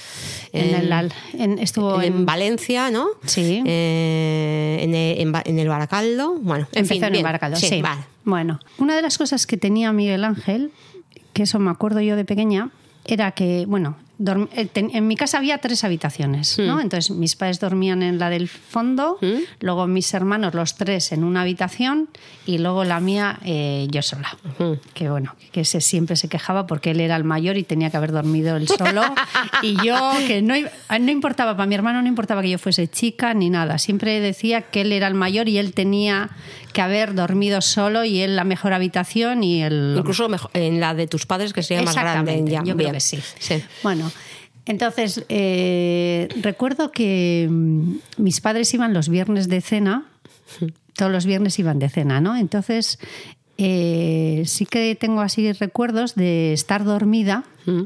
[0.52, 3.08] en el, en- estuvo en, en, Valencia, ¿no?
[3.26, 3.62] Sí.
[3.66, 6.36] Eh, en, el, en el Baracaldo.
[6.40, 7.22] Bueno, en Empezó fin, en bien.
[7.24, 7.82] Baracaldo, sí.
[7.82, 8.02] vale.
[8.24, 10.70] Bueno, una de las cosas que tenía Miguel Ángel,
[11.34, 12.70] que eso me acuerdo yo de pequeña,
[13.04, 16.66] era que, bueno, en mi casa había tres habitaciones, Hmm.
[16.66, 16.80] ¿no?
[16.80, 19.18] Entonces mis padres dormían en la del fondo,
[19.60, 22.08] luego mis hermanos los tres en una habitación
[22.46, 24.36] y luego la mía eh, yo sola.
[24.58, 24.74] Hmm.
[24.92, 27.96] Que bueno, que ese siempre se quejaba porque él era el mayor y tenía que
[27.96, 29.02] haber dormido él solo
[29.62, 30.54] y yo que no,
[31.00, 34.62] no importaba, para mi hermano no importaba que yo fuese chica ni nada, siempre decía
[34.62, 36.30] que él era el mayor y él tenía
[36.72, 41.06] que haber dormido solo y él la mejor habitación y el Incluso en la de
[41.06, 42.42] tus padres, que sería más grande.
[42.46, 42.62] Ya.
[42.64, 43.20] yo creo que sí.
[43.38, 43.62] Sí.
[43.82, 44.03] Bueno,
[44.66, 50.06] entonces eh, recuerdo que mm, mis padres iban los viernes de cena,
[50.96, 52.36] todos los viernes iban de cena, ¿no?
[52.36, 52.98] Entonces
[53.58, 57.82] eh, sí que tengo así recuerdos de estar dormida Mm.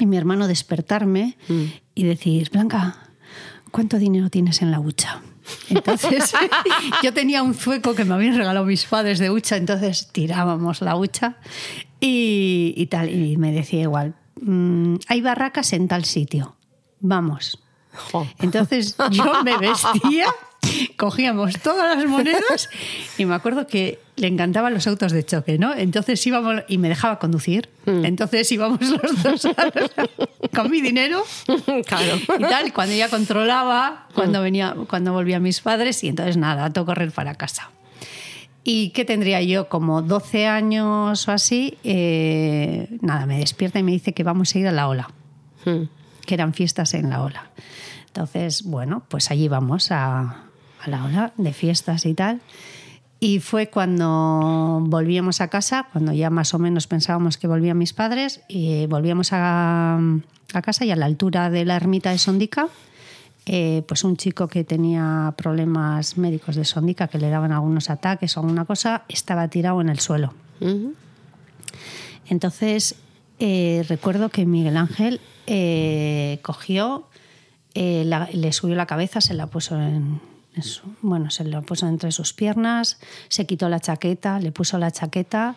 [0.00, 1.36] y mi hermano despertarme
[1.96, 2.96] y decir, Blanca,
[3.72, 5.20] ¿cuánto dinero tienes en la hucha?
[5.68, 6.32] Entonces,
[7.02, 10.96] yo tenía un zueco que me habían regalado mis padres de hucha, entonces tirábamos la
[10.96, 11.36] hucha
[12.00, 13.10] y, y tal.
[13.10, 16.56] Y me decía igual, "Mm, hay barracas en tal sitio,
[17.00, 17.58] vamos.
[18.10, 18.26] Jo.
[18.40, 20.26] Entonces yo me vestía,
[20.96, 22.68] cogíamos todas las monedas
[23.18, 25.74] y me acuerdo que le encantaban los autos de choque, ¿no?
[25.74, 27.68] Entonces íbamos y me dejaba conducir.
[27.86, 29.70] Entonces íbamos los dos a-
[30.54, 31.22] con mi dinero
[31.86, 32.16] claro.
[32.38, 36.72] y tal, cuando ya controlaba, cuando venía, cuando volvían mis padres y entonces nada, a
[36.72, 37.70] todo correr para casa.
[38.64, 39.68] ¿Y qué tendría yo?
[39.68, 44.58] Como 12 años o así, eh, nada, me despierta y me dice que vamos a
[44.58, 45.08] ir a la ola
[45.66, 45.88] Mm.
[46.26, 47.50] que eran fiestas en la ola.
[48.06, 50.20] Entonces, bueno, pues allí vamos a,
[50.80, 52.40] a la ola de fiestas y tal.
[53.20, 57.92] Y fue cuando volvíamos a casa, cuando ya más o menos pensábamos que volvían mis
[57.94, 59.98] padres, y volvíamos a,
[60.52, 62.68] a casa y a la altura de la ermita de Sondica,
[63.46, 68.36] eh, pues un chico que tenía problemas médicos de Sondica, que le daban algunos ataques
[68.36, 70.32] o alguna cosa, estaba tirado en el suelo.
[72.28, 72.94] Entonces,
[73.38, 77.06] eh, recuerdo que Miguel Ángel eh, cogió,
[77.74, 80.20] la- le subió la cabeza, se la puso en,
[80.54, 84.78] en su- bueno, se la puso entre sus piernas, se quitó la chaqueta, le puso
[84.78, 85.56] la chaqueta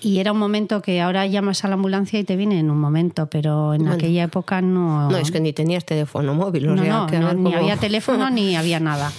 [0.00, 2.78] y era un momento que ahora llamas a la ambulancia y te viene en un
[2.78, 3.94] momento, pero en Bueno.
[3.94, 5.10] aquella época no.
[5.10, 6.68] No, es que ni tenías teléfono móvil.
[6.68, 9.10] o No, sea, no, que no, ni había teléfono ni había nada.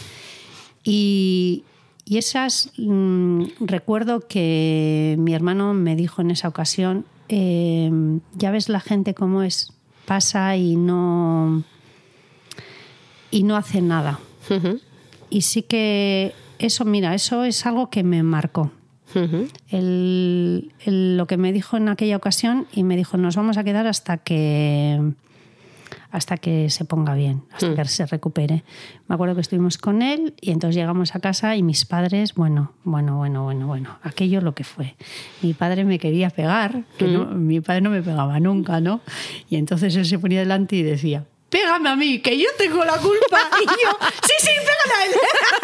[0.84, 1.64] Y,
[2.08, 7.90] Y esas, mm, recuerdo que mi hermano me dijo en esa ocasión, eh,
[8.36, 9.74] ya ves la gente cómo es,
[10.06, 11.64] pasa y no,
[13.32, 14.20] y no hace nada.
[15.32, 18.70] Y sí que eso, mira, eso es algo que me marcó.
[19.16, 19.48] Ujú.
[19.70, 23.64] El- el- lo que me dijo en aquella ocasión y me dijo, nos vamos a
[23.64, 25.00] quedar hasta que
[26.12, 28.64] hasta que se ponga bien, hasta que se recupere.
[29.08, 32.72] Me acuerdo que estuvimos con él y entonces llegamos a casa y mis padres, bueno,
[32.86, 34.96] bueno, bueno, bueno, bueno, aquello lo que fue.
[35.42, 39.02] Mi padre me quería pegar, que no- mi padre no me pegaba nunca, ¿no?
[39.50, 42.98] Y entonces él se ponía delante y decía, pégame a mí, que yo tengo la
[42.98, 43.38] culpa.
[43.62, 45.12] Y yo, sí, sí, pégale a él.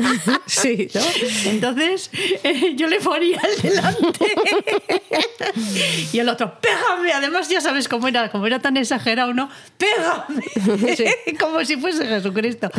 [0.46, 1.00] Sí, ¿no?
[1.46, 2.10] Entonces
[2.42, 4.26] eh, yo le ponía el delante
[6.12, 7.12] y el otro, pégame.
[7.12, 9.48] Además, ya sabes cómo era, como era tan exagerado, ¿no?
[9.76, 10.96] Pégame.
[10.96, 11.04] Sí.
[11.38, 12.70] como si fuese Jesucristo.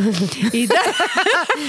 [0.52, 0.66] Y.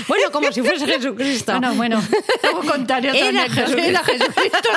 [0.08, 1.52] Bueno, como si fuese Jesucristo.
[1.54, 2.04] Bueno, bueno,
[2.44, 3.50] luego contaré otra Era.
[3.50, 3.90] Jesucristo.
[3.90, 4.70] Era Jesucristo.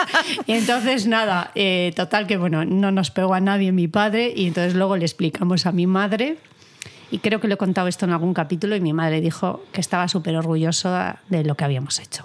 [0.47, 4.47] Y entonces, nada, eh, total que, bueno, no nos pegó a nadie mi padre y
[4.47, 6.39] entonces luego le explicamos a mi madre
[7.15, 9.81] y creo que le he contado esto en algún capítulo y mi madre dijo que
[9.81, 12.25] estaba súper orgullosa de lo que habíamos hecho.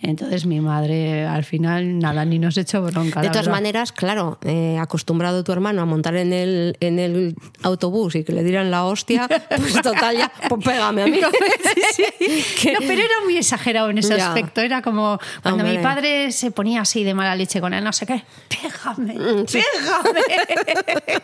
[0.00, 3.20] Entonces mi madre al final nada, ni nos echó bronca.
[3.20, 3.60] De todas verdad.
[3.62, 8.32] manes, claro, eh, acostumbrado tu hermano a montar en el, en el autobús y que
[8.32, 11.20] le dieran la hostia, pues total, ya, pues pégame a mí.
[12.60, 14.28] Que- No, pero era muy exagerado en ese Ya.
[14.28, 14.60] aspecto.
[14.60, 15.82] Era como cuando mi Hombre.
[15.82, 21.22] padre se ponía así de mala leche con él, no sé qué, pégame, Mm, pégame.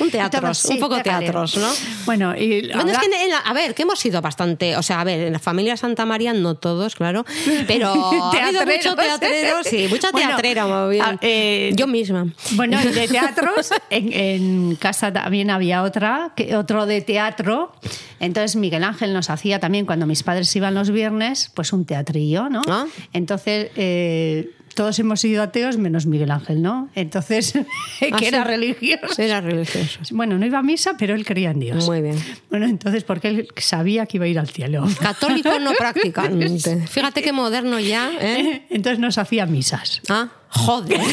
[0.00, 1.68] un teatros, Sí, un poco teatros, ¿no?
[2.06, 4.82] Bueno, y Bueno, es habla- que en la- a ver, que hemos sido bastante, o
[4.82, 7.24] sea, a ver, en la familia Santa María no todos, claro,
[7.66, 7.92] pero
[8.32, 11.02] ha habido mucho teatrero, sí, mucha Bueno, teatrera, bien.
[11.02, 12.26] a- eh, Yo misma.
[12.52, 17.72] Bueno, de teatros, en, en casa también había otra, que, otro de teatro.
[18.20, 22.48] Entonces Miguel Ángel nos hacía también, cuando mis padres iban los viernes, pues un teatrillo,
[22.48, 22.62] ¿no?
[22.68, 22.86] Ah.
[23.12, 26.88] Entonces, eh, todos hemos sido ateos menos Miguel Ángel, ¿no?
[26.94, 27.52] Entonces,
[28.00, 28.48] que Ah, era sí.
[28.48, 29.20] religioso.
[29.22, 30.00] Era religioso.
[30.12, 31.86] Bueno, no iba a misa, pero él creía en Dios.
[31.86, 32.16] Muy bien.
[32.50, 34.84] Bueno, entonces, porque él sabía que iba a ir al cielo.
[35.00, 36.86] Católico no practicante.
[36.86, 38.66] Fíjate qué moderno ya, ¿eh?
[38.70, 40.00] Entonces nos hacía misas.
[40.08, 41.00] Ah, joder.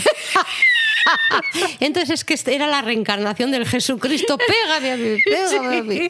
[1.80, 4.38] Entonces es que era la reencarnación del Jesucristo.
[4.38, 6.08] Pégame a mí, pégame a mí.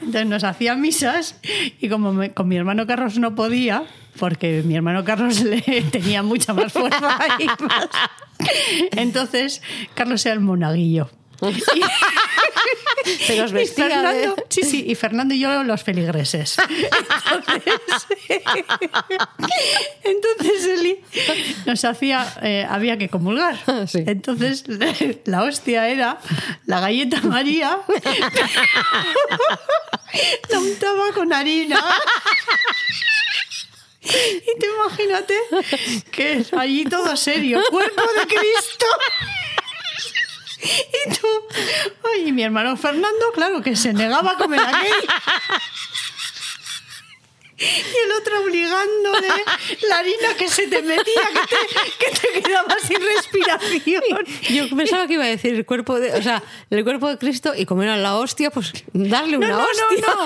[0.00, 1.36] Entonces nos hacía misas
[1.80, 3.84] y como me- con mi hermano Carlos no podía,
[4.18, 7.88] porque mi hermano Carlos le tenía mucha más fuerza y más-
[8.92, 9.62] Entonces
[9.94, 11.10] Carlos era el monaguillo.
[13.26, 16.56] Pero os Y vestía de- sí, sí, y Fernando y yo los feligreses.
[17.64, 18.06] Entonces,
[20.04, 21.00] entonces Eli
[21.66, 23.58] nos hacía, eh, había que comulgar.
[23.66, 24.04] Ah, sí.
[24.06, 24.64] Entonces
[25.26, 26.18] la hostia era
[26.64, 27.78] la galleta María,
[30.48, 31.84] la untaba con harina.
[34.54, 35.34] Y te imagínate
[36.10, 38.86] que allí todo serio, cuerpo de Cristo.
[40.66, 41.26] Y tú,
[42.08, 45.12] oye, mi hermano Fernando, claro que se negaba a comer aquello.
[47.56, 47.64] Y
[48.04, 49.28] el otro obligándole
[49.88, 51.58] la harina que se te metía, que te,
[51.98, 54.02] que te quedaba sin respiración.
[54.50, 57.52] Yo pensaba que iba a decir el cuerpo de, o sea, el cuerpo de Cristo
[57.56, 60.06] y como era la hostia, pues darle No, una no, no, hostia.
[60.06, 60.24] no.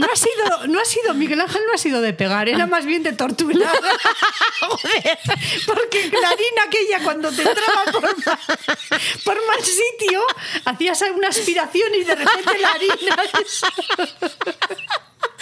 [0.00, 2.86] No ha sido, no ha sido, Miguel Ángel no ha sido de pegar, era más
[2.86, 3.56] bien de torturar.
[5.66, 8.02] Porque la harina aquella cuando te entraba por,
[9.24, 10.22] por mal sitio,
[10.64, 13.16] hacías una aspiración y de repente la harina.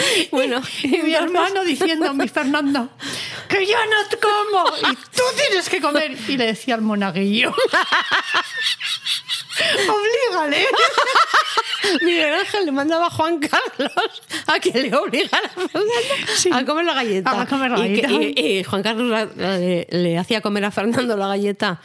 [0.31, 2.91] Bueno, Y mi hermano diciendo, mi Fernando,
[3.49, 6.17] que yo no te como y tú tienes que comer.
[6.29, 7.55] Y le decía al monaguillo,
[9.89, 10.67] oblígale.
[12.03, 13.93] Miguel Ángel le mandaba a Juan Carlos
[14.47, 15.93] a que le obligara a Fernando
[16.35, 16.49] Sí.
[16.53, 17.41] a comer la galleta.
[17.43, 18.41] A comer la Y que- galleta.
[18.41, 21.81] Y, y Juan Carlos le, le hacía comer a Fernando la galleta.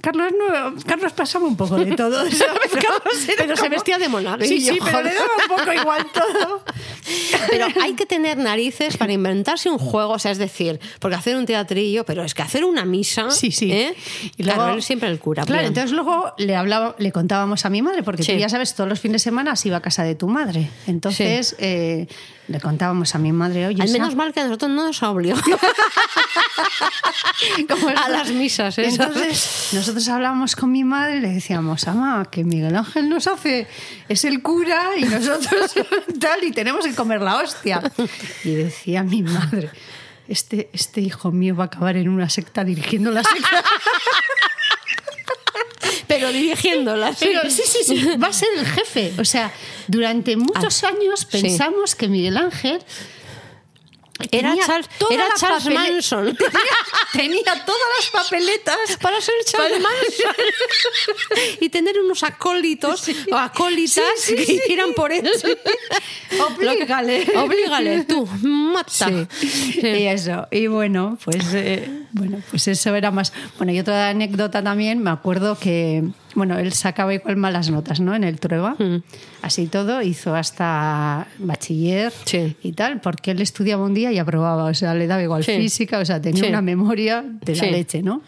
[0.00, 2.24] Carlos, no, Carlos pasaba un poco de todo.
[3.36, 6.64] pero se como- vestía de monaguillo, Sí, sí, pero le daba un poco igual todo.
[7.50, 11.36] Pero hay que tener narices para inventarse un juego, o sea, es decir, porque hacer
[11.36, 13.30] un teatrillo, pero es que hacer una misa.
[13.30, 13.70] Sí, sí.
[13.72, 13.94] ¿eh?
[14.36, 15.44] Y luego- claro, él siempre el cura.
[15.44, 15.68] Claro, bien.
[15.68, 18.32] entonces luego le hablaba, le contábamos a mi madre, porque Sí.
[18.32, 20.70] tú ya sabes, todos los fines de semana se iba a casa de tu madre.
[20.86, 22.06] Entonces eh,
[22.48, 25.02] le contábamos a mi madre, oye, Al esa- menos mal que a nosotros no nos
[25.02, 25.38] obligó
[28.04, 28.78] a las misas.
[28.78, 28.98] esas.
[29.06, 33.66] Entonces, nosotros hablábamos con mi madre y le decíamos, ama, que Miguel Ángel nos hace,
[34.08, 35.74] es el cura y nosotros
[36.20, 37.82] tal, y tenemos que comer la hostia.
[38.44, 39.70] Y decía mi madre,
[40.28, 43.62] este, este hijo mío va a acabar en una secta dirigiendo la secta.
[46.16, 47.14] pero dirigiéndola.
[47.14, 47.26] sí.
[47.26, 49.12] Pero sí, sí, sí, va a ser el jefe.
[49.18, 49.52] O sea,
[49.86, 51.42] durante muchos años sí.
[51.42, 52.80] pensamos que Miguel Ángel
[54.30, 56.38] Era Tenía Charles, era Charles Manson.
[57.12, 60.34] Tenía todas las papeletas Para ser Charles Manson.
[61.60, 65.30] y tener unos acólitos o acólitas Sí, sí, que hicieran por él.
[66.56, 67.26] Oblígale.
[67.36, 69.08] Oblígale, tú, mata.
[69.28, 69.80] Sí.
[69.82, 70.48] Y eso.
[70.50, 73.32] Y bueno, pues eh, bueno, pues eso era más.
[73.58, 76.04] Bueno, y otra anécdota también, me acuerdo que
[76.36, 78.14] bueno, él sacaba igual malas notas, ¿no?
[78.14, 78.76] En el Trueba.
[78.78, 79.02] Mm.
[79.42, 82.54] Así todo, hizo hasta bachiller Sí.
[82.62, 85.56] y tal, porque él estudiaba un día y aprobaba, o sea, le daba igual Sí.
[85.56, 86.48] física, o sea, tenía Sí.
[86.48, 88.22] una memoria de la leche, ¿no?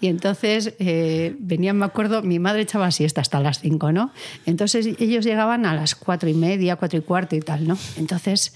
[0.00, 4.12] Y entonces eh, venían, me acuerdo, mi madre echaba siesta hasta las 5, ¿no?
[4.46, 7.76] Entonces ellos llegaban a las cuatro y media, cuatro y cuarto y tal, ¿no?
[7.96, 8.52] Entonces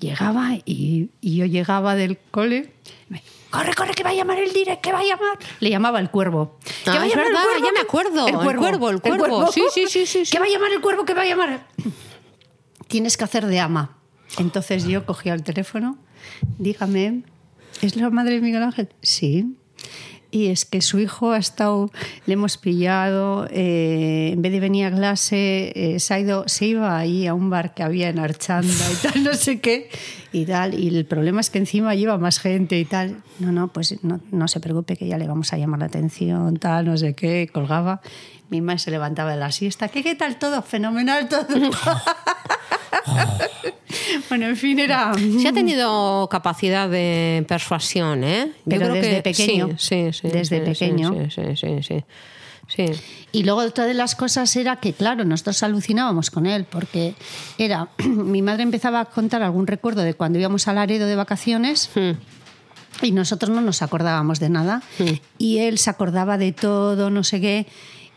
[0.00, 2.70] llegaba y, y yo llegaba del cole.
[3.50, 5.38] Corre, corre, que va a llamar el direct, que va a llamar.
[5.60, 6.58] Le llamaba el cuervo.
[6.84, 8.26] Que Ah, va a llamar el verdad, cuervo, ya me acuerdo.
[8.28, 9.52] El cuervo, el cuervo.
[9.52, 10.30] Sí, sí, sí, sí, sí.
[10.32, 11.66] Que va a llamar el cuervo, que va a llamar.
[12.88, 13.96] Tienes que hacer de ama.
[14.38, 15.96] Entonces yo cogía el teléfono.
[16.58, 17.22] Dígame,
[17.80, 18.90] ¿es la madre de Miguel Ángel?
[19.02, 19.56] Sí.
[20.30, 21.90] Y es que su hijo ha estado,
[22.26, 26.66] le hemos pillado, eh, en vez de venir a clase, eh, se, ha ido, se
[26.66, 29.88] iba ahí a un bar que había en Archanda y tal, no sé qué,
[30.30, 30.78] y tal.
[30.78, 33.22] Y el problema es que encima lleva más gente y tal.
[33.38, 36.58] No, no, pues no, no se preocupe que ya le vamos a llamar la atención,
[36.58, 38.02] tal, no sé qué, colgaba.
[38.50, 39.88] Mi madre se levantaba de la siesta.
[39.88, 40.60] ¿Qué, qué tal todo?
[40.62, 41.46] Fenomenal todo.
[44.28, 45.14] bueno, en fin, era...
[45.14, 48.52] Sí ha tenido capacidad de persuasión, ¿eh?
[48.68, 49.70] Pero desde pequeño.
[49.78, 50.28] Sí, sí, sí.
[50.28, 51.14] Desde sí, pequeño.
[51.28, 52.04] Sí, sí, sí, sí.
[52.68, 52.84] Sí.
[53.32, 57.14] Y luego otra de las cosas era que, claro, nosotros alucinábamos con él, porque
[57.56, 61.90] era, mi madre empezaba a contar algún recuerdo de cuando íbamos a Laredo de vacaciones
[61.94, 62.12] Hmm.
[63.02, 64.82] y nosotros no nos acordábamos de nada.
[65.38, 67.66] Y él se acordaba de todo, no sé qué.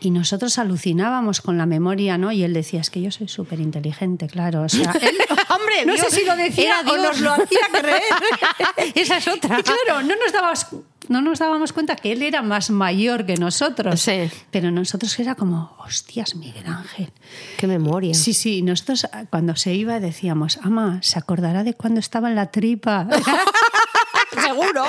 [0.04, 2.32] Y nosotros alucinábamos con la memoria, ¿no?
[2.32, 4.62] Y él decía, es que yo soy súper inteligente, claro.
[4.62, 5.16] O sea, él-
[5.48, 8.02] Hombre, no Dios, sé si lo decía o nos lo hacía creer.
[8.96, 9.60] Esa es otra.
[9.60, 10.66] Y claro, no nos dábamos,
[11.08, 14.00] no nos dábamos cuenta que él era más mayor que nosotros.
[14.00, 14.28] Sí.
[14.50, 17.12] Pero nosotros era como, hostias, Miguel Ángel.
[17.58, 18.14] Qué memoria.
[18.14, 22.34] Sí, sí, nosotros ah, cuando se iba decíamos, ama, ¿se acordará de cuando estaba en
[22.34, 23.06] la tripa?
[24.42, 24.84] Seguro.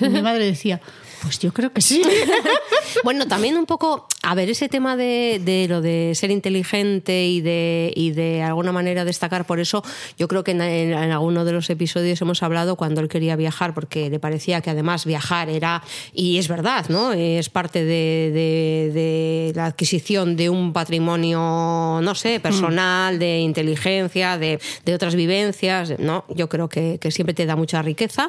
[0.00, 0.80] y mi madre decía,
[1.22, 2.02] pues yo creo que sí.
[3.04, 7.40] Bueno, también un poco, a ver, ese tema de, de lo de ser inteligente y
[7.40, 9.82] de, y de alguna manera destacar, por eso
[10.18, 13.34] yo creo que en, en- en alguno de los episodios hemos hablado cuando él quería
[13.36, 17.12] viajar, porque le parecía que además viajar era, y es verdad, ¿no?
[17.14, 24.36] Es parte de, de- de la adquisición de un patrimonio, no sé, personal, de inteligencia,
[24.36, 26.24] de, de otras vivencias, ¿no?
[26.28, 28.28] Yo creo que, que siempre te da mucha riqueza,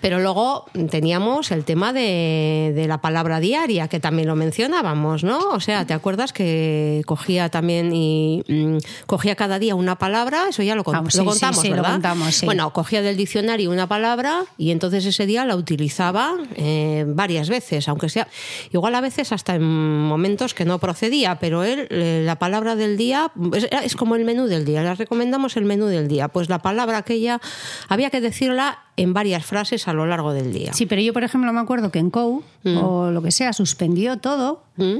[0.00, 5.31] pero luego teníamos el tema de, de la palabra diaria, que también lo mencionábamos, ¿no?
[5.50, 10.46] O sea, ¿te acuerdas que cogía también y mm, cogía cada día una palabra?
[10.48, 11.92] Eso ya lo, con- Ah, sí, lo contamos, sí, ¿verdad?
[11.92, 12.42] contamos.
[12.44, 17.88] Bueno, cogía del diccionario una palabra y entonces ese día la utilizaba eh, varias veces,
[17.88, 18.28] aunque sea
[18.72, 22.96] igual a veces hasta en momentos que no procedía, pero él eh, la palabra del
[22.96, 26.48] día es, es como el menú del día, le recomendamos el menú del día, pues
[26.48, 27.40] la palabra aquella
[27.88, 30.72] había que decirla en varias frases a lo largo del día.
[30.74, 34.18] Sí, pero yo, por ejemplo, me acuerdo que en COU, o lo que sea, suspendió
[34.18, 34.98] todo, ¿Mm?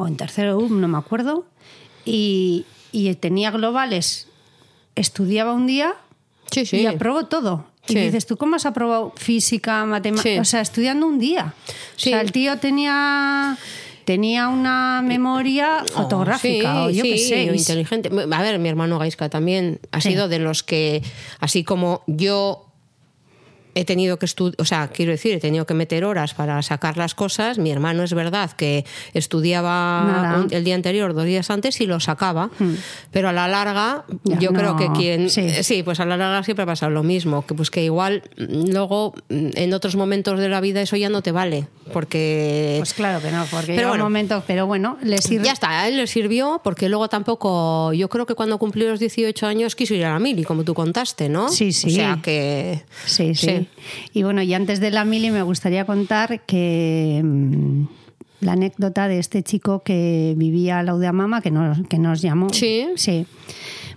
[0.00, 1.44] O en tercero no me acuerdo,
[2.04, 4.26] y, y tenía globales,
[4.96, 5.94] estudiaba un día
[6.50, 6.78] Sí, sí.
[6.78, 7.66] y aprobó todo.
[7.88, 10.40] Y dices, ¿tú cómo has aprobado física, matemáticas?
[10.40, 11.54] O sea, estudiando un día.
[11.96, 13.56] O sea, el tío tenía,
[14.04, 17.42] tenía una memoria fotográfica, Oh, o yo sí, qué sé.
[17.44, 18.10] inteligente.
[18.30, 20.10] A ver, mi hermano Gaisca también ha Sí.
[20.10, 21.02] sido de los que,
[21.40, 22.66] así como yo
[23.74, 26.96] he tenido que estudiar, o sea, quiero decir, he tenido que meter horas para sacar
[26.96, 27.58] las cosas.
[27.58, 32.00] Mi hermano es verdad que estudiaba un- el día anterior, dos días antes y lo
[32.00, 32.50] sacaba,
[33.10, 35.48] pero a la larga Ya, yo creo que quien sí.
[35.62, 38.70] sí, pues a la larga siempre ha pasado lo mismo, que pues que igual mm,
[38.72, 42.94] luego mm, en otros momentos de la vida eso ya no te vale, porque Pues
[42.94, 44.04] claro que no, porque Pero bueno.
[44.04, 45.44] un momento, pero bueno, le sirve.
[45.44, 49.00] ya está, a él le sirvió porque luego tampoco, yo creo que cuando cumplió los
[49.00, 51.48] 18 años quiso ir a la mili, como tú contaste, ¿no?
[51.48, 51.88] Sí, sí.
[51.88, 52.82] O sea que...
[53.04, 53.68] Sí, sí,
[54.12, 57.84] Y bueno, y antes de la mili me gustaría contar que mm,
[58.40, 62.22] la anécdota de este chico que vivía al lado de Amama, que nos, que nos
[62.22, 62.48] llamó.
[62.50, 62.88] Sí.
[62.96, 63.26] Sí.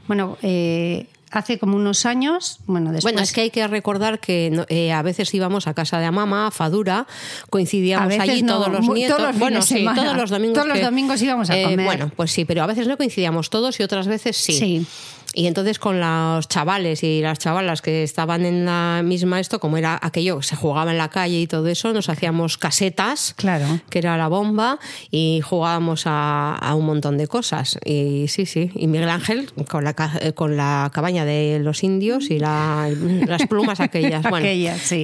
[0.08, 3.14] Bueno, eh, hace como unos años, bueno, después...
[3.14, 6.48] Bueno, es que hay que recordar que eh, a veces íbamos a casa de Amama,
[6.48, 7.08] a Fadura,
[7.50, 9.18] coincidíamos allí no, todos los nietos.
[9.18, 10.02] todos los fines bueno, de sí, semana.
[10.04, 10.56] todos los domingos.
[10.56, 11.86] Todos los domingos íbamos a eh, comer.
[11.86, 14.54] bueno, pues sí, pero a veces no coincidíamos todos y otras veces sí.
[14.54, 14.86] Sí.
[15.34, 19.78] Y entonces con los chavales y las chavalas que estaban en la misma esto, como
[19.78, 23.66] era aquello, se jugaba en la calle y todo eso, nos hacíamos casetas, Claro.
[23.90, 24.78] que era la bomba,
[25.10, 27.80] y jugábamos a, a un montón de cosas.
[27.84, 28.70] Y sí, sí.
[28.76, 32.90] Y Miguel Ángel con la, eh, con la cabaña de los indios y la-
[33.28, 34.24] las plumas aquellas.
[34.30, 35.04] Bueno, Aquellas, sí.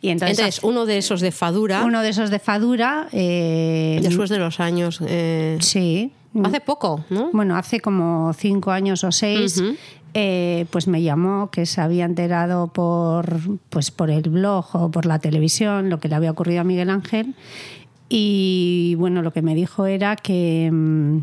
[0.00, 3.08] Y entonces, entonces, uno de esos de Fadura, uno de esos de Fadura.
[3.12, 5.00] eh, después de los años.
[5.06, 6.12] eh, Sí.
[6.44, 7.30] Hace poco, ¿no?
[7.32, 9.62] Bueno, hace como cinco años o seis,
[10.14, 15.04] eh, pues me llamó que se había enterado por, pues por el blog o por
[15.06, 17.34] la televisión lo que le había ocurrido a Miguel Ángel.
[18.08, 21.18] Y bueno, lo que me dijo era que, mm,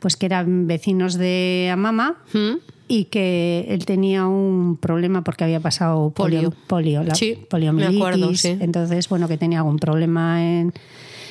[0.00, 2.56] pues que eran vecinos de Amama ¿Mm?
[2.88, 7.04] y que él tenía un problema porque había pasado polio, Polio.
[7.04, 8.00] la Sí, me poliomielitis.
[8.00, 8.56] acuerdo, sí.
[8.60, 10.72] Entonces, bueno, que tenía algún problema en,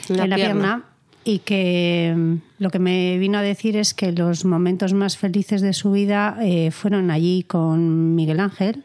[0.08, 0.54] En la en la pierna.
[0.62, 0.84] pierna.
[1.28, 5.62] Y que mm, lo que me vino a decir es que los momentos más felices
[5.62, 8.84] de su vida eh, fueron allí con Miguel Ángel,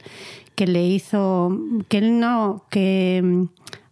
[0.57, 1.57] que le hizo,
[1.89, 3.45] que él no, que, mm,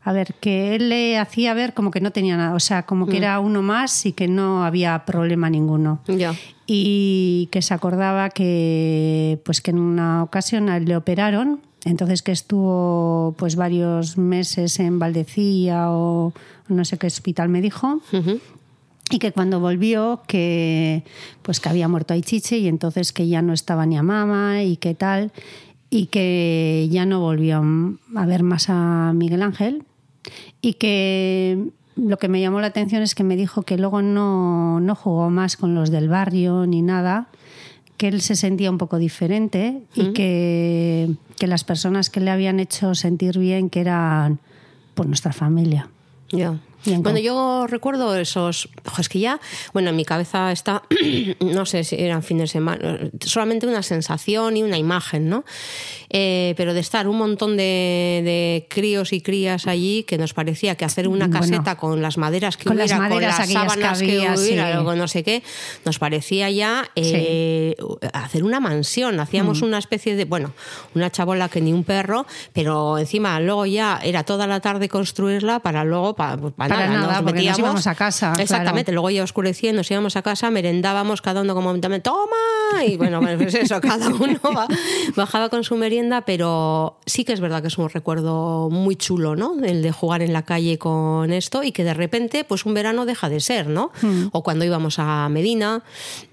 [0.02, 3.06] a ver, que él le hacía ver como que no tenía nada, o sea, como
[3.06, 3.08] Mm.
[3.08, 6.34] que era uno más y que no había problema ninguno Ya.
[6.66, 12.22] y que se acordaba que pues que en una ocasión a él le operaron entonces
[12.22, 16.32] que estuvo pues varios meses en Valdecilla o
[16.68, 18.00] no sé qué hospital me dijo
[19.10, 21.04] y que cuando volvió que
[21.42, 24.76] pues que había muerto Aichiche y entonces que ya no estaba ni a mama y
[24.76, 25.32] que tal
[25.90, 27.62] y que ya no volvió
[28.14, 29.84] a ver más a Miguel Ángel
[30.62, 34.80] y que lo que me llamó la atención es que me dijo que luego no,
[34.80, 37.28] no jugó más con los del barrio ni nada,
[38.00, 42.58] que él se sentía un poco diferente y que, que las personas que le habían
[42.58, 44.38] hecho sentir bien que eran
[44.94, 45.90] pues nuestra familia.
[46.32, 46.58] Ya.
[46.84, 48.68] Bueno, yo recuerdo esos.
[48.86, 49.40] ojo, es que ya,
[49.72, 50.82] bueno, en mi cabeza está,
[51.40, 55.44] no sé si eran fines de semana, solamente una sensación y una imagen, ¿no?
[56.08, 60.74] Eh, pero de estar un montón de, de críos y crías allí que nos parecía
[60.74, 63.46] que hacer una Bueno, caseta con las maderas que con las hubiera, maderas con las
[63.48, 64.98] que sábanas que, había, hubiera, sí.
[64.98, 65.42] no sé qué,
[65.84, 67.76] nos parecía ya eh,
[68.12, 69.20] hacer una mansión.
[69.20, 69.64] Hacíamos Mm.
[69.64, 70.52] una especie de, bueno,
[70.94, 75.60] una chabola que ni un perro, pero encima luego ya era toda la tarde construirla
[75.60, 79.02] para luego, para, para Para nada, nada, nos porque nos íbamos a casa, Exactamente, claro.
[79.02, 83.54] luego ya oscurecía, nos íbamos a casa, merendábamos cada uno como toma y bueno, pues
[83.54, 84.40] eso, cada uno
[85.16, 89.36] bajaba con su merienda, pero sí que es verdad que es un recuerdo muy chulo,
[89.36, 89.54] ¿no?
[89.62, 93.06] El de jugar en la calle con esto y que de repente pues un verano
[93.06, 93.90] deja de ser, ¿no?
[94.02, 94.28] Hmm.
[94.32, 95.82] O cuando íbamos a Medina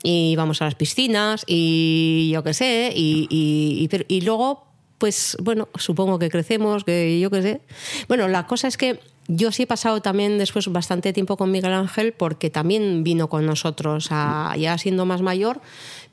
[0.04, 4.66] y íbamos a las piscinas y yo qué sé, y, y, y- pero- y luego
[4.98, 7.62] pues bueno, supongo que crecemos, que yo qué sé.
[8.08, 11.74] Bueno, la cosa es que yo sí he pasado también después bastante tiempo con Miguel
[11.74, 15.60] Ángel porque también vino con nosotros, a- ya siendo más mayor,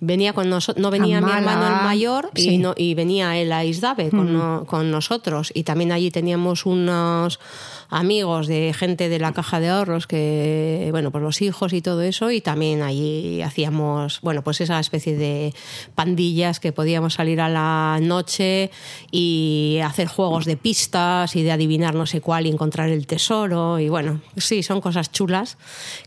[0.00, 3.64] venía con nosotros, no venía mi hermano el mayor y, no, y venía él a
[3.64, 5.52] Isdave con, no- con nosotros.
[5.54, 7.38] Y también allí teníamos unos
[7.90, 12.02] amigos de gente de la caja de ahorros que, bueno, pues los hijos y todo
[12.02, 15.54] eso y también allí hacíamos, bueno, pues esa especie de
[15.94, 18.70] pandillas que podíamos salir a la noche
[19.10, 23.78] y hacer juegos de pistas y de adivinar no sé cuál y encontrar el tesoro
[23.78, 25.56] y bueno, sí, son cosas chulas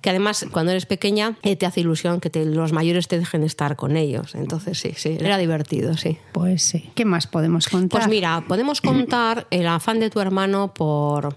[0.01, 3.43] que además cuando eres pequeña eh, te hace ilusión que te- los mayores te dejen
[3.43, 4.36] estar con ellos.
[4.36, 6.17] Entonces sí, sí, era divertido, sí.
[6.32, 6.89] Pues sí.
[6.95, 8.01] ¿Qué más podemos contar?
[8.01, 11.36] Pues mira, podemos contar el afán de tu hermano por,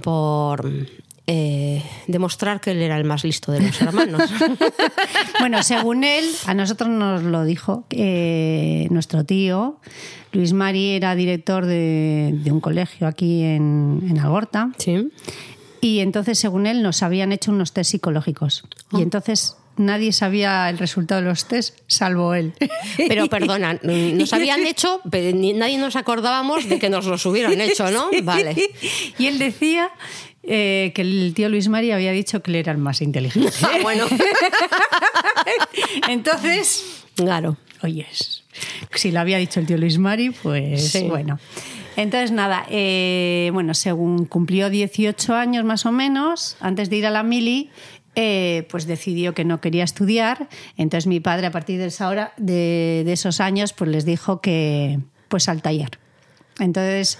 [0.00, 0.70] por
[1.26, 4.30] eh, demostrar que él era el más listo de los hermanos.
[5.38, 9.78] Bueno, según él, a nosotros nos lo dijo eh, nuestro tío.
[10.32, 14.72] Luis Mari era director de, de un colegio aquí en, en Algorta.
[14.76, 15.10] sí.
[15.82, 18.64] Y entonces, según él, nos habían hecho unos test psicológicos.
[18.92, 18.98] Ah.
[18.98, 22.52] Y entonces nadie sabía el resultado de los test, salvo él.
[22.96, 27.90] Pero perdona, nos habían hecho, pero nadie nos acordábamos de que nos los hubieran hecho,
[27.90, 28.10] ¿no?
[28.22, 28.54] Vale.
[29.18, 29.90] Y él decía
[30.42, 33.50] eh, que el tío Luis Mari había dicho que él era el más inteligente.
[33.62, 34.06] Ah, bueno,
[36.08, 37.56] Entonces, claro.
[37.82, 38.44] oyes,
[38.94, 41.02] si lo había dicho el tío Luis Mari, pues Sí.
[41.08, 41.38] bueno.
[41.96, 47.10] Entonces, nada, eh, bueno, según cumplió 18 años más o menos, antes de ir a
[47.10, 47.70] la mili,
[48.16, 50.48] eh, pues decidió que no quería estudiar.
[50.76, 54.40] Entonces mi padre, a partir de, esa hora, de, de esos años, pues les dijo
[54.40, 54.98] que
[55.28, 55.98] pues al taller.
[56.58, 57.18] Entonces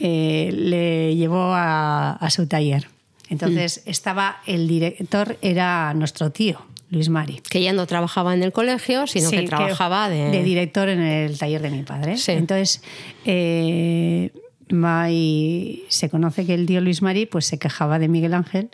[0.00, 2.88] eh, le llevó a, a su taller.
[3.28, 7.40] Entonces estaba el director, era nuestro tío, Luis Mari.
[7.48, 10.42] Que ya no trabajaba en el colegio, sino Sí, que trabajaba de...
[10.42, 12.18] director en el taller de mi padre.
[12.18, 12.32] Sí.
[12.32, 12.82] Entonces,
[13.24, 14.32] eh,
[14.70, 18.68] va y se conoce que el tío Luis Mari pues, se quejaba de Miguel Ángel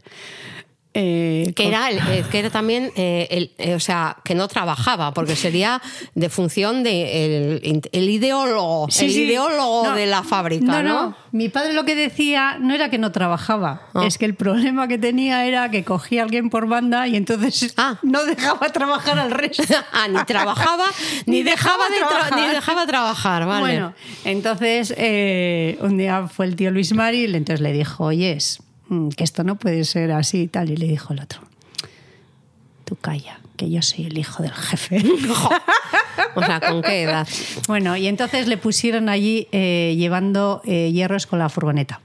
[1.01, 5.15] Eh, Que era, el- eh, que era también, eh, el, o sea, que no trabajaba,
[5.15, 5.81] porque sería
[6.15, 7.57] de función de
[7.93, 9.23] el, ideólogo, Sí, el sí.
[9.23, 11.03] ideólogo No, de la fábrica, ¿no?
[11.11, 14.07] no, Mi padre lo que decía no era que no trabajaba, Ah.
[14.07, 17.75] es que el problema que tenía era que cogía a alguien por banda y entonces
[17.77, 17.99] Ah.
[18.03, 19.63] no dejaba trabajar al resto.
[19.93, 20.85] Ah, ni trabajaba,
[21.27, 22.39] ni, dejaba, de tra- trabajar.
[22.41, 23.61] ni dejaba trabajar, vale.
[23.61, 23.95] Bueno,
[24.25, 28.61] entonces eh, un día fue el tío Luis Mari y entonces le dijo, oyes,
[29.17, 30.71] que esto no puede ser así y tal.
[30.71, 31.41] Y le dijo el otro,
[32.85, 35.03] tú calla, que yo soy el hijo del jefe.
[36.35, 37.27] o sea, ¿con qué edad?
[37.67, 42.01] bueno, y entonces le pusieron allí eh, llevando eh, hierros con la furgoneta.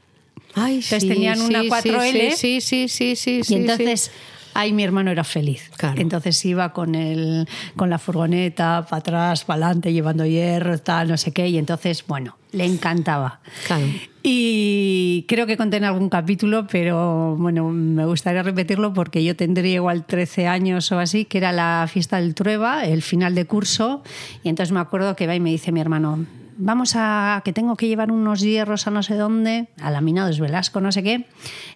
[0.56, 2.36] Ay, Entonces sí, tenían una sí, 4L.
[2.36, 3.54] Sí, sí, sí, sí, sí.
[3.54, 4.12] Y entonces
[4.54, 5.72] ahí mi hermano era feliz.
[5.78, 6.00] Claro.
[6.00, 11.18] Entonces iba con el, con la furgoneta para atrás, para adelante, llevando hierro, tal, no
[11.18, 11.48] sé qué.
[11.48, 13.40] Y entonces, bueno, le encantaba.
[13.68, 13.86] Claro.
[14.22, 19.76] Y creo que conté en algún capítulo, pero bueno, me gustaría repetirlo porque yo tendría
[19.76, 24.02] igual 13 años o así, que era la fiesta del Trueba, el final de curso.
[24.44, 26.26] Y entonces me acuerdo que va y me dice mi hermano,
[26.58, 30.82] vamos a que tengo que llevar unos hierros a no sé dónde, a laminados Velasco,
[30.82, 31.26] no sé qué.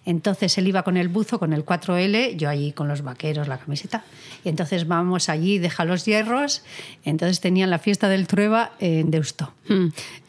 [0.04, 3.58] Entonces él iba con el buzo, con el 4L, yo allí con los vaqueros, la
[3.58, 4.04] camiseta.
[4.44, 6.62] Y entonces vamos allí, deja los hierros.
[7.04, 9.52] Entonces tenían la fiesta del Trueba en Deusto.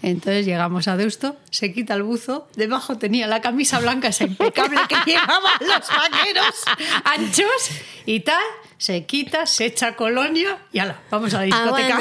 [0.01, 4.79] Entonces llegamos a Deusto, se quita el buzo, debajo tenía la camisa blanca esa impecable
[4.87, 6.63] que llevaban los vaqueros
[7.05, 7.71] anchos
[8.05, 8.43] y tal.
[8.79, 11.99] Se quita, se echa colonia y ala, vamos a la discoteca.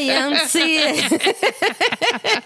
[0.00, 0.50] YMCA.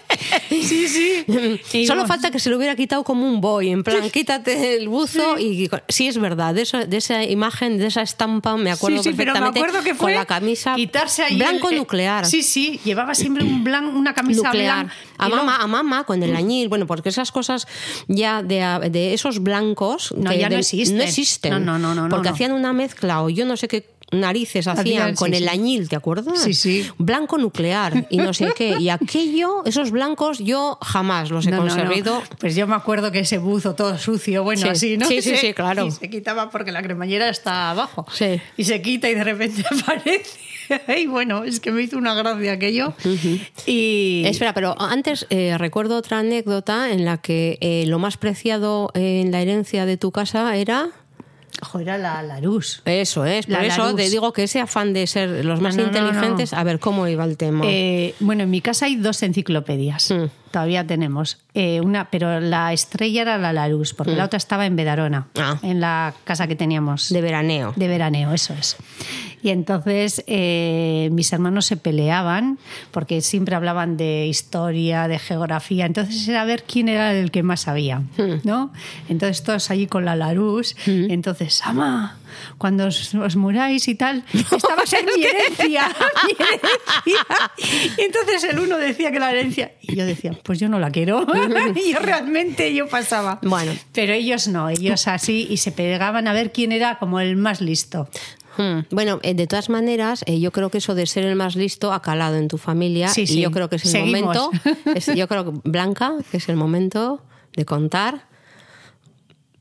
[0.49, 1.85] Sí, sí.
[1.87, 5.37] Solo falta que se lo hubiera quitado como un boy, en plan, quítate el buzo
[5.39, 9.09] y sí es verdad, de, eso- de esa imagen, de esa estampa me acuerdo sí,
[9.11, 12.25] sí, pero me acuerdo que fue con la camisa quitarse ahí blanco el- eh, nuclear.
[12.25, 14.85] Sí, sí, llevaba siempre un blan- una camisa nuclear.
[14.85, 14.93] blanca.
[15.17, 17.67] A mamá, a mamá con el añil, bueno, porque esas cosas
[18.07, 20.97] ya de, de esos blancos No, que ya no existen.
[20.97, 21.51] no existen.
[21.65, 22.35] No, no, no, no, Porque no.
[22.35, 25.95] hacían una mezcla o yo no sé qué narices hacían con sí, el añil, ¿te
[25.95, 26.41] acuerdas?
[26.41, 26.83] Sí, sí.
[26.97, 28.79] Blanco nuclear y no sé qué.
[28.79, 31.75] Y aquello, esos blancos, yo jamás los he No, no, no.
[31.75, 32.23] conseguido.
[32.39, 34.67] Pues yo me acuerdo que ese buzo todo sucio, bueno, Sí.
[34.67, 35.05] así, ¿no?
[35.07, 35.85] Sí, sí, sí, claro.
[35.85, 38.07] Y se quitaba porque la cremallera está abajo.
[38.11, 38.41] Sí.
[38.57, 40.23] Y se quita y de repente aparece.
[40.99, 42.93] Y bueno, es que me hizo una gracia aquello.
[43.67, 44.23] Y.
[44.25, 49.31] Espera, pero antes eh, recuerdo otra anécdota en la que eh, lo más preciado en
[49.31, 50.89] la herencia de tu casa era.
[51.79, 52.81] Era la Larus.
[52.85, 53.95] Eso es, por La eso Larus.
[53.97, 56.79] te digo que ese afán de ser los más No, no, no, inteligentes, a ver
[56.79, 57.65] cómo iba el tema.
[57.67, 60.11] Eh, bueno, en mi casa hay dos enciclopedias.
[60.11, 60.25] Mm.
[60.51, 61.37] Todavía tenemos.
[61.53, 65.39] Eh, una, pero la estrella era la Larus, porque la otra estaba en Bedarona, Mm.
[65.39, 65.59] Ah.
[65.61, 67.09] en la casa que teníamos.
[67.09, 67.73] de veraneo.
[67.75, 68.75] De veraneo, eso es.
[69.41, 72.59] Y entonces eh, mis hermanos se peleaban
[72.91, 75.85] porque siempre hablaban de historia, de geografía.
[75.85, 78.03] Entonces era ver quién era el que más sabía,
[78.43, 78.71] ¿no?
[79.07, 80.75] Entonces todos allí con la Larus.
[80.85, 82.17] Entonces, ama,
[82.57, 85.89] cuando os, os muráis y tal, estabas en mi herencia,
[86.25, 87.95] mi herencia.
[87.97, 89.73] Y entonces el uno decía que la herencia...
[89.81, 91.25] Y yo decía, pues yo no la quiero.
[91.75, 93.39] y yo realmente yo pasaba.
[93.41, 93.71] Bueno.
[93.93, 97.61] Pero ellos no, ellos así y se pegaban a ver quién era como el más
[97.61, 98.09] listo.
[98.61, 98.81] Hmm.
[98.91, 101.93] Bueno, eh, de todas maneras, eh, yo creo que eso de ser el más listo
[101.93, 103.39] ha calado en tu familia Sí, y sí.
[103.39, 104.35] yo creo que es el Seguimos.
[104.35, 104.51] momento,
[104.95, 107.23] es- yo creo que Blanca, que es el momento
[107.55, 108.27] de contar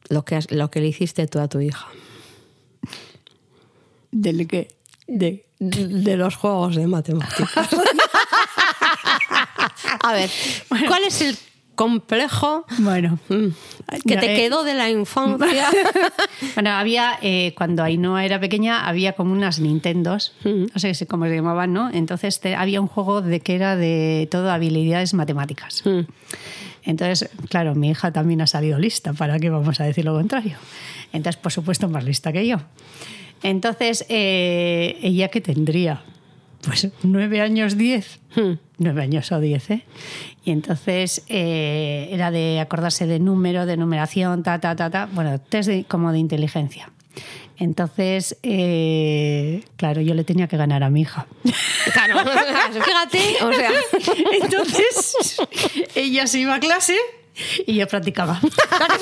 [0.08, 1.86] lo que, has- lo que le hiciste tú a tu hija.
[4.10, 4.74] ¿Del qué?
[5.06, 5.44] De...
[5.60, 7.68] De los juegos de matemáticas.
[10.04, 10.30] a ver,
[10.86, 11.36] ¿cuál es el
[11.78, 13.20] complejo Bueno.
[13.28, 13.46] mm,
[14.04, 15.68] que te eh, quedó de la infancia?
[16.54, 21.34] Bueno, había, eh, cuando Ainhoa era pequeña, había como unas Nintendos, no sé cómo se
[21.36, 21.88] llamaban, ¿no?
[21.92, 25.82] Entonces te- había un juego de que era de todo habilidades matemáticas.
[25.84, 26.00] Mm.
[26.82, 30.56] Entonces, claro, mi hija también ha salido lista, ¿para qué vamos a decir lo contrario?
[31.12, 32.56] Entonces, por supuesto, más lista que yo.
[33.42, 36.02] Entonces, eh, ¿ella qué tendría?
[36.62, 38.20] Pues nueve años, diez.
[38.78, 39.84] Nueve años o diez, ¿eh?
[40.44, 45.08] Y entonces eh, era de acordarse de número, de numeración, ta, ta, ta, ta.
[45.12, 46.90] Bueno, test de- como de inteligencia.
[47.60, 51.26] Entonces, eh, claro, yo le tenía que ganar a mi hija.
[51.92, 52.18] Claro,
[52.84, 53.70] fíjate, o sea,
[54.42, 55.36] Entonces,
[55.94, 56.96] ella se iba a clase
[57.66, 58.40] y yo practicaba.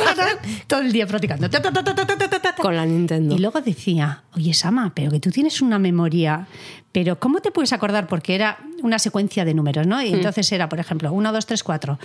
[0.67, 1.49] Todo el día practicando.
[2.63, 3.35] Con la Nintendo.
[3.35, 6.47] Y luego decía, oye, Sama, pero que tú tienes una memoria,
[6.93, 8.07] pero ¿cómo te puedes acordar?
[8.07, 10.03] Porque era una secuencia de números, ¿no?
[10.03, 11.99] Y entonces era, por ejemplo, 1, 2, 3, 4,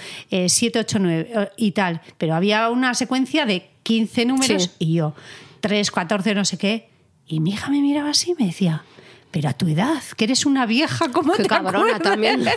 [0.47, 2.01] 7, 8, 9 y tal.
[2.17, 4.69] Pero había una secuencia de 15 números Sí.
[4.79, 5.13] y yo,
[5.61, 6.89] 3, 14, no sé qué.
[7.27, 8.83] Y mi hija me miraba así y me decía,
[9.31, 12.01] pero a tu edad, que eres una vieja como Qué te cabrona acuerdas?".
[12.01, 12.45] también.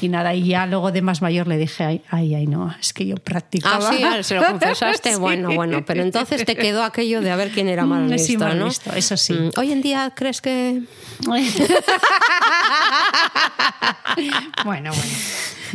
[0.00, 2.92] Y nada, y ya luego de más mayor le dije, ay, ay, ay, no, es
[2.92, 3.92] que yo Ah, practicaba.
[3.92, 5.12] sí, se lo confesaste.
[5.14, 5.20] Sí.
[5.20, 8.26] Bueno, bueno, pero entonces te quedó aquello de a ver quién era más Mm, listo,
[8.26, 8.64] sí, mal ¿no?
[8.64, 9.32] visto, eso sí.
[9.32, 10.82] Mm, Hoy en día, ¿crees que...?
[14.64, 15.12] bueno, bueno.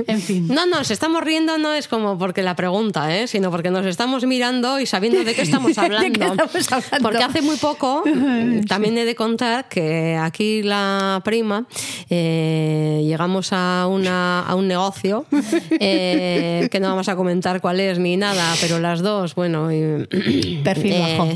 [0.08, 0.47] En fin.
[0.47, 3.28] No, nos estamos riendo no es como porque la pregunta, ¿eh?
[3.28, 6.34] sino porque nos estamos mirando y sabiendo de qué estamos qué hablando.
[6.54, 7.00] estamos hablando?
[7.02, 8.04] Porque hace muy poco,
[8.68, 11.66] también he de contar que aquí la prima
[12.10, 15.26] eh, llegamos a, una, a un negocio
[15.80, 20.60] eh, que no vamos a comentar cuál es ni nada, pero las dos, bueno, y-
[20.64, 21.30] Perfil bajo.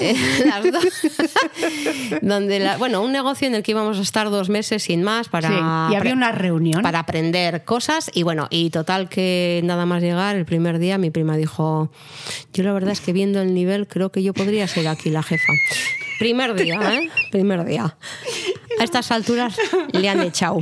[0.00, 0.14] eh,
[0.46, 0.84] las dos,
[2.22, 5.28] donde la- bueno, un negocio en el que íbamos a estar dos meses sin más
[5.28, 6.82] para Sí, y había una reunión.
[6.82, 11.10] para aprender cosas y bueno, y total que nada más llegar el primer día mi
[11.10, 11.90] prima dijo,
[12.52, 15.22] yo la verdad es que viendo el nivel creo que yo podría ser aquí la
[15.22, 15.52] jefa.
[16.18, 17.10] Primer día, ¿eh?
[17.30, 17.96] Primer día.
[18.80, 19.56] A estas alturas
[19.92, 20.58] le han echado.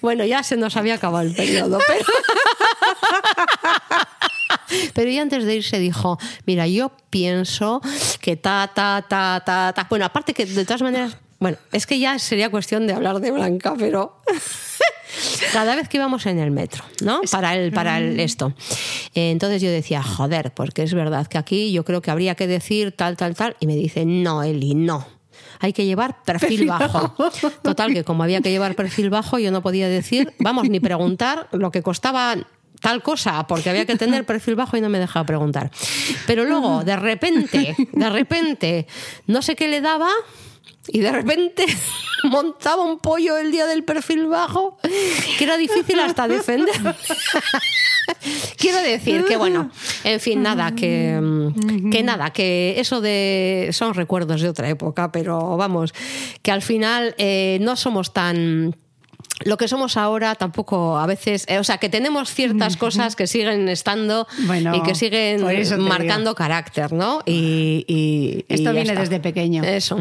[0.00, 2.04] Bueno, ya se nos había acabado el periodo, pero...
[4.94, 7.80] Pero y antes de irse dijo, mira, yo pienso
[8.20, 9.86] que ta, ta, ta, ta, ta.
[9.88, 13.30] Bueno, aparte que de todas maneras, bueno, es que ya sería cuestión de hablar de
[13.30, 14.20] Blanca, pero
[15.52, 17.20] cada vez que íbamos en el metro, ¿no?
[17.30, 18.54] Para el, para el esto.
[19.14, 22.46] Eh, Entonces yo decía, joder, porque es verdad que aquí yo creo que habría que
[22.46, 23.56] decir tal, tal, tal.
[23.60, 25.06] Y me dice, no, Eli, no.
[25.60, 27.14] Hay que llevar perfil bajo.
[27.62, 31.48] Total, que como había que llevar perfil bajo, yo no podía decir, vamos, ni preguntar
[31.52, 32.36] lo que costaba
[32.80, 35.70] tal cosa, porque había que tener perfil bajo y no me dejaba preguntar.
[36.26, 38.86] Pero luego, de repente, de repente,
[39.26, 40.10] no sé qué le daba
[40.88, 41.66] y de repente
[42.24, 44.78] montaba un pollo el día del perfil bajo
[45.38, 46.74] que era difícil hasta defender.
[48.56, 49.70] Quiero decir que, bueno,
[50.04, 53.70] en fin, nada, que, mm, que nada, que eso de.
[53.72, 55.92] son recuerdos de otra época, pero vamos,
[56.42, 58.76] que al final eh, no somos tan
[59.44, 63.26] lo que somos ahora tampoco a veces, eh, o sea, que tenemos ciertas cosas que
[63.26, 65.42] siguen estando Bueno, y que siguen
[65.82, 67.20] marcando carácter, ¿no?
[67.26, 69.00] Y, Esto viene está.
[69.00, 69.62] desde pequeño.
[69.62, 69.98] Eso,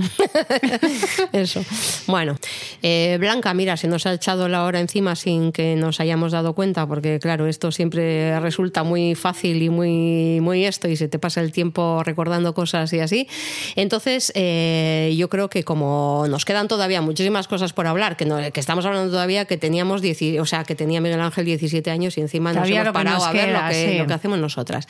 [1.33, 1.63] eso.
[2.07, 2.37] Bueno,
[2.81, 6.53] eh, Blanca, mira, se nos ha echado la hora encima sin que nos hayamos dado
[6.53, 11.19] cuenta, porque claro, esto siempre resulta muy fácil y muy, muy esto, y se te
[11.19, 13.27] pasa el tiempo recordando cosas y así.
[13.75, 18.37] Entonces, eh, yo creo que como nos quedan todavía muchísimas cosas por hablar, que, no-
[18.53, 22.17] que estamos hablando todavía que teníamos, 10 o sea, que tenía Miguel Ángel 17 años
[22.17, 23.97] y encima nos Todavía hemos parado nos a ver queda, lo que, sí.
[23.97, 24.87] lo que hacemos nosotras.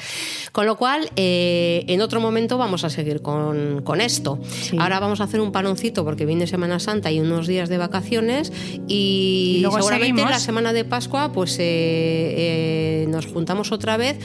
[0.51, 4.39] Con lo cual, eh, en otro momento vamos a seguir con, con esto.
[4.51, 4.77] Sí.
[4.79, 8.51] Ahora vamos a hacer un paloncito porque viene Semana Santa y unos días de vacaciones
[8.87, 10.31] y, Y luego seguramente seguimos.
[10.31, 14.17] la semana de Pascua pues eh, eh, nos juntamos otra vez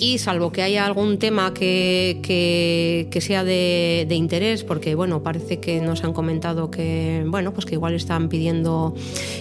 [0.00, 5.60] y salvo que haya algún tema que, que- sea de, de interés porque bueno parece
[5.60, 8.94] que nos han comentado que bueno pues que igual están pidiendo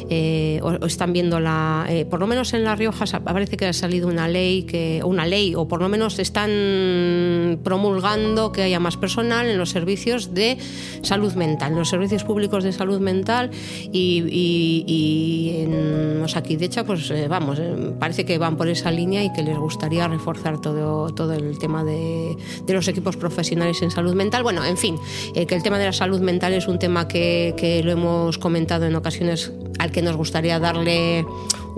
[0.09, 3.67] eh, o, o están viendo la eh, por lo menos en La Rioja parece que
[3.67, 8.81] ha salido una ley que una ley o por lo menos están promulgando que haya
[8.81, 10.57] más personal en los servicios de
[11.01, 13.49] salud mental en los servicios públicos de salud mental
[13.93, 17.61] y, y, en Osakidecha pues eh, vamos
[17.97, 21.83] parece que van por esa línea y que les gustaría reforzar todo, todo el tema
[21.83, 22.37] de,
[22.67, 24.43] los equipos profesionales en salud mental.
[24.43, 24.97] Bueno en fin
[25.35, 28.85] eh, que el tema de la salud mental es un tema que lo hemos comentado
[28.85, 31.25] en ocasiones al que nos gustaría darle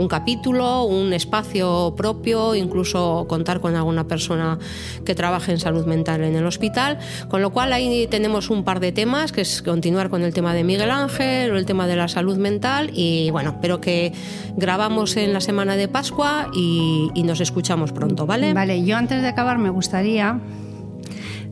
[0.01, 4.57] un capítulo, un espacio propio, incluso contar con alguna persona
[5.05, 6.99] que trabaje en salud mental en el hospital.
[7.29, 10.53] Con lo cual ahí tenemos un par de temas, que es continuar con el tema
[10.53, 12.89] de Miguel Ángel o el tema de la salud mental.
[12.93, 14.11] Y bueno, pero que
[14.57, 18.53] grabamos en la semana de Pascua y, y nos escuchamos pronto, ¿vale?
[18.53, 20.39] Vale, yo antes de acabar me gustaría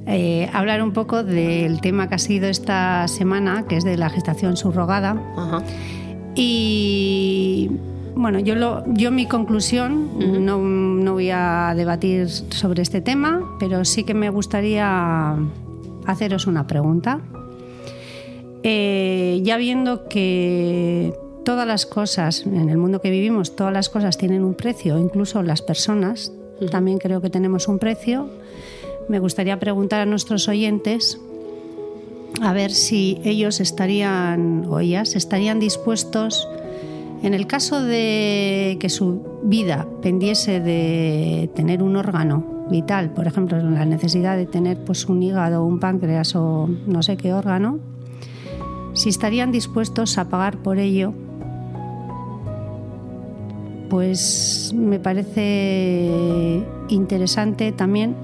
[0.08, 4.10] eh, hablar un poco del tema que ha sido esta semana, que es de la
[4.10, 5.22] gestación subrogada.
[5.38, 5.62] Ajá.
[6.36, 7.70] Y
[8.20, 13.86] bueno, yo, lo, yo mi conclusión, no, no voy a debatir sobre este tema, pero
[13.86, 15.38] sí que me gustaría
[16.06, 17.22] haceros una pregunta.
[18.64, 21.14] Eh, ya viendo que
[21.46, 25.42] todas las cosas, en el mundo que vivimos, todas las cosas tienen un precio, incluso
[25.42, 26.34] las personas,
[26.72, 28.30] también creo que tenemos un precio,
[29.08, 31.18] me gustaría preguntar a nuestros oyentes
[32.42, 36.50] a ver si ellos estarían o ellas estarían dispuestos
[37.22, 43.58] en el caso de que su vida pendiese de tener un órgano vital, por ejemplo,
[43.58, 47.80] la necesidad de tener pues un hígado, un páncreas o no sé qué órgano,
[48.94, 51.14] si estarían dispuestos a pagar por ello,
[53.90, 58.16] pues me parece interesante también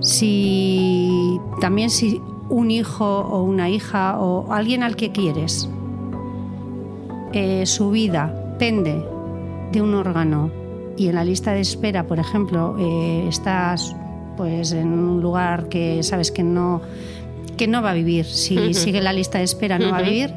[0.00, 5.68] Si también si un hijo o una hija o alguien al que quieres,
[7.32, 9.02] eh, su vida pende
[9.72, 10.50] de un órgano
[10.96, 13.94] y en la lista de espera, por ejemplo, eh, estás
[14.36, 16.82] pues en un lugar que sabes que no
[17.56, 20.32] que no va a vivir, si sigue la lista de espera no va a vivir,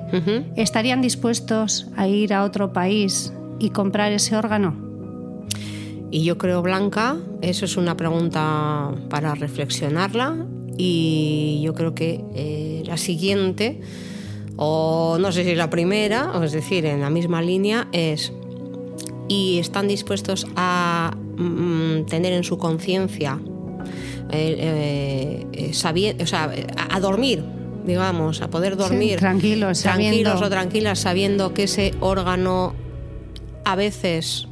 [0.57, 4.75] ¿estarían dispuestos a ir a otro país y comprar ese órgano?
[6.11, 10.45] Y yo creo, Blanca, eso es una pregunta para reflexionarla
[10.77, 13.79] y yo creo que eh, la siguiente,
[14.57, 18.31] o no sé si la primera, o es decir, en la misma línea, es,
[19.27, 23.39] ¿y están dispuestos a mm, tener en su conciencia
[24.35, 26.51] eh, eh, o sea,
[26.89, 27.43] a, dormir,
[27.85, 32.73] digamos, a poder dormir tranquilos, tranquilos o tranquilas, sabiendo que ese órgano
[33.63, 34.47] a veces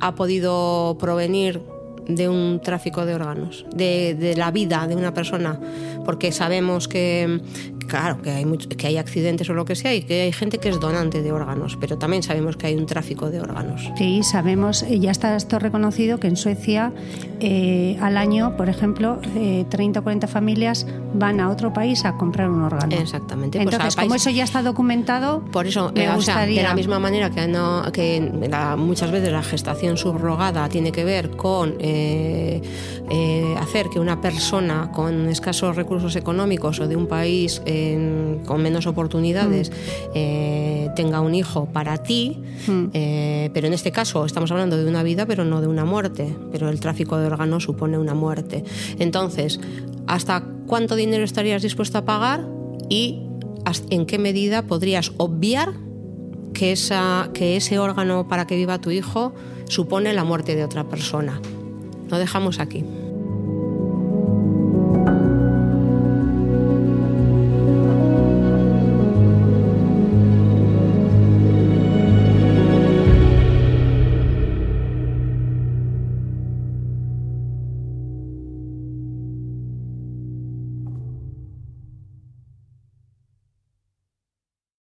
[0.00, 1.60] ha podido provenir
[2.08, 5.60] de un tráfico de órganos, de, de, la vida de una persona,
[6.04, 7.40] porque sabemos que,
[7.92, 10.70] claro, que hay, que hay accidentes o lo que sea y que hay gente que
[10.70, 13.90] es donante de órganos, pero también sabemos que hay un tráfico de órganos.
[13.98, 16.94] Sí, sabemos, ya está esto reconocido que en Suecia
[17.40, 19.20] eh, al año, por ejemplo,
[19.68, 22.96] 30 o 40 familias van a otro país a comprar un órgano.
[22.96, 23.58] Exactamente.
[23.58, 26.62] Pues Entonces, como eso ya está documentado, por eso, me gustaría...
[26.62, 28.32] de la misma manera que, no, que
[28.78, 32.62] muchas veces la gestación subrogada tiene que ver con eh,
[33.10, 37.60] eh, hacer que una persona con escasos recursos económicos o de un país
[38.46, 39.74] con menos oportunidades mm.
[40.14, 42.84] eh, tenga un hijo para ti, mm.
[42.92, 46.34] eh, pero en este caso estamos hablando de una vida, pero no de una muerte,
[46.50, 48.64] pero el tráfico de órganos supone una muerte.
[48.98, 49.60] Entonces,
[50.06, 52.46] ¿hasta cuánto dinero estarías dispuesto a pagar
[52.88, 53.22] y
[53.90, 55.72] en qué medida podrías obviar
[56.52, 59.34] que, esa, que ese órgano para que viva tu hijo
[59.68, 61.40] supone la muerte de otra persona?
[62.10, 62.84] Lo dejamos aquí.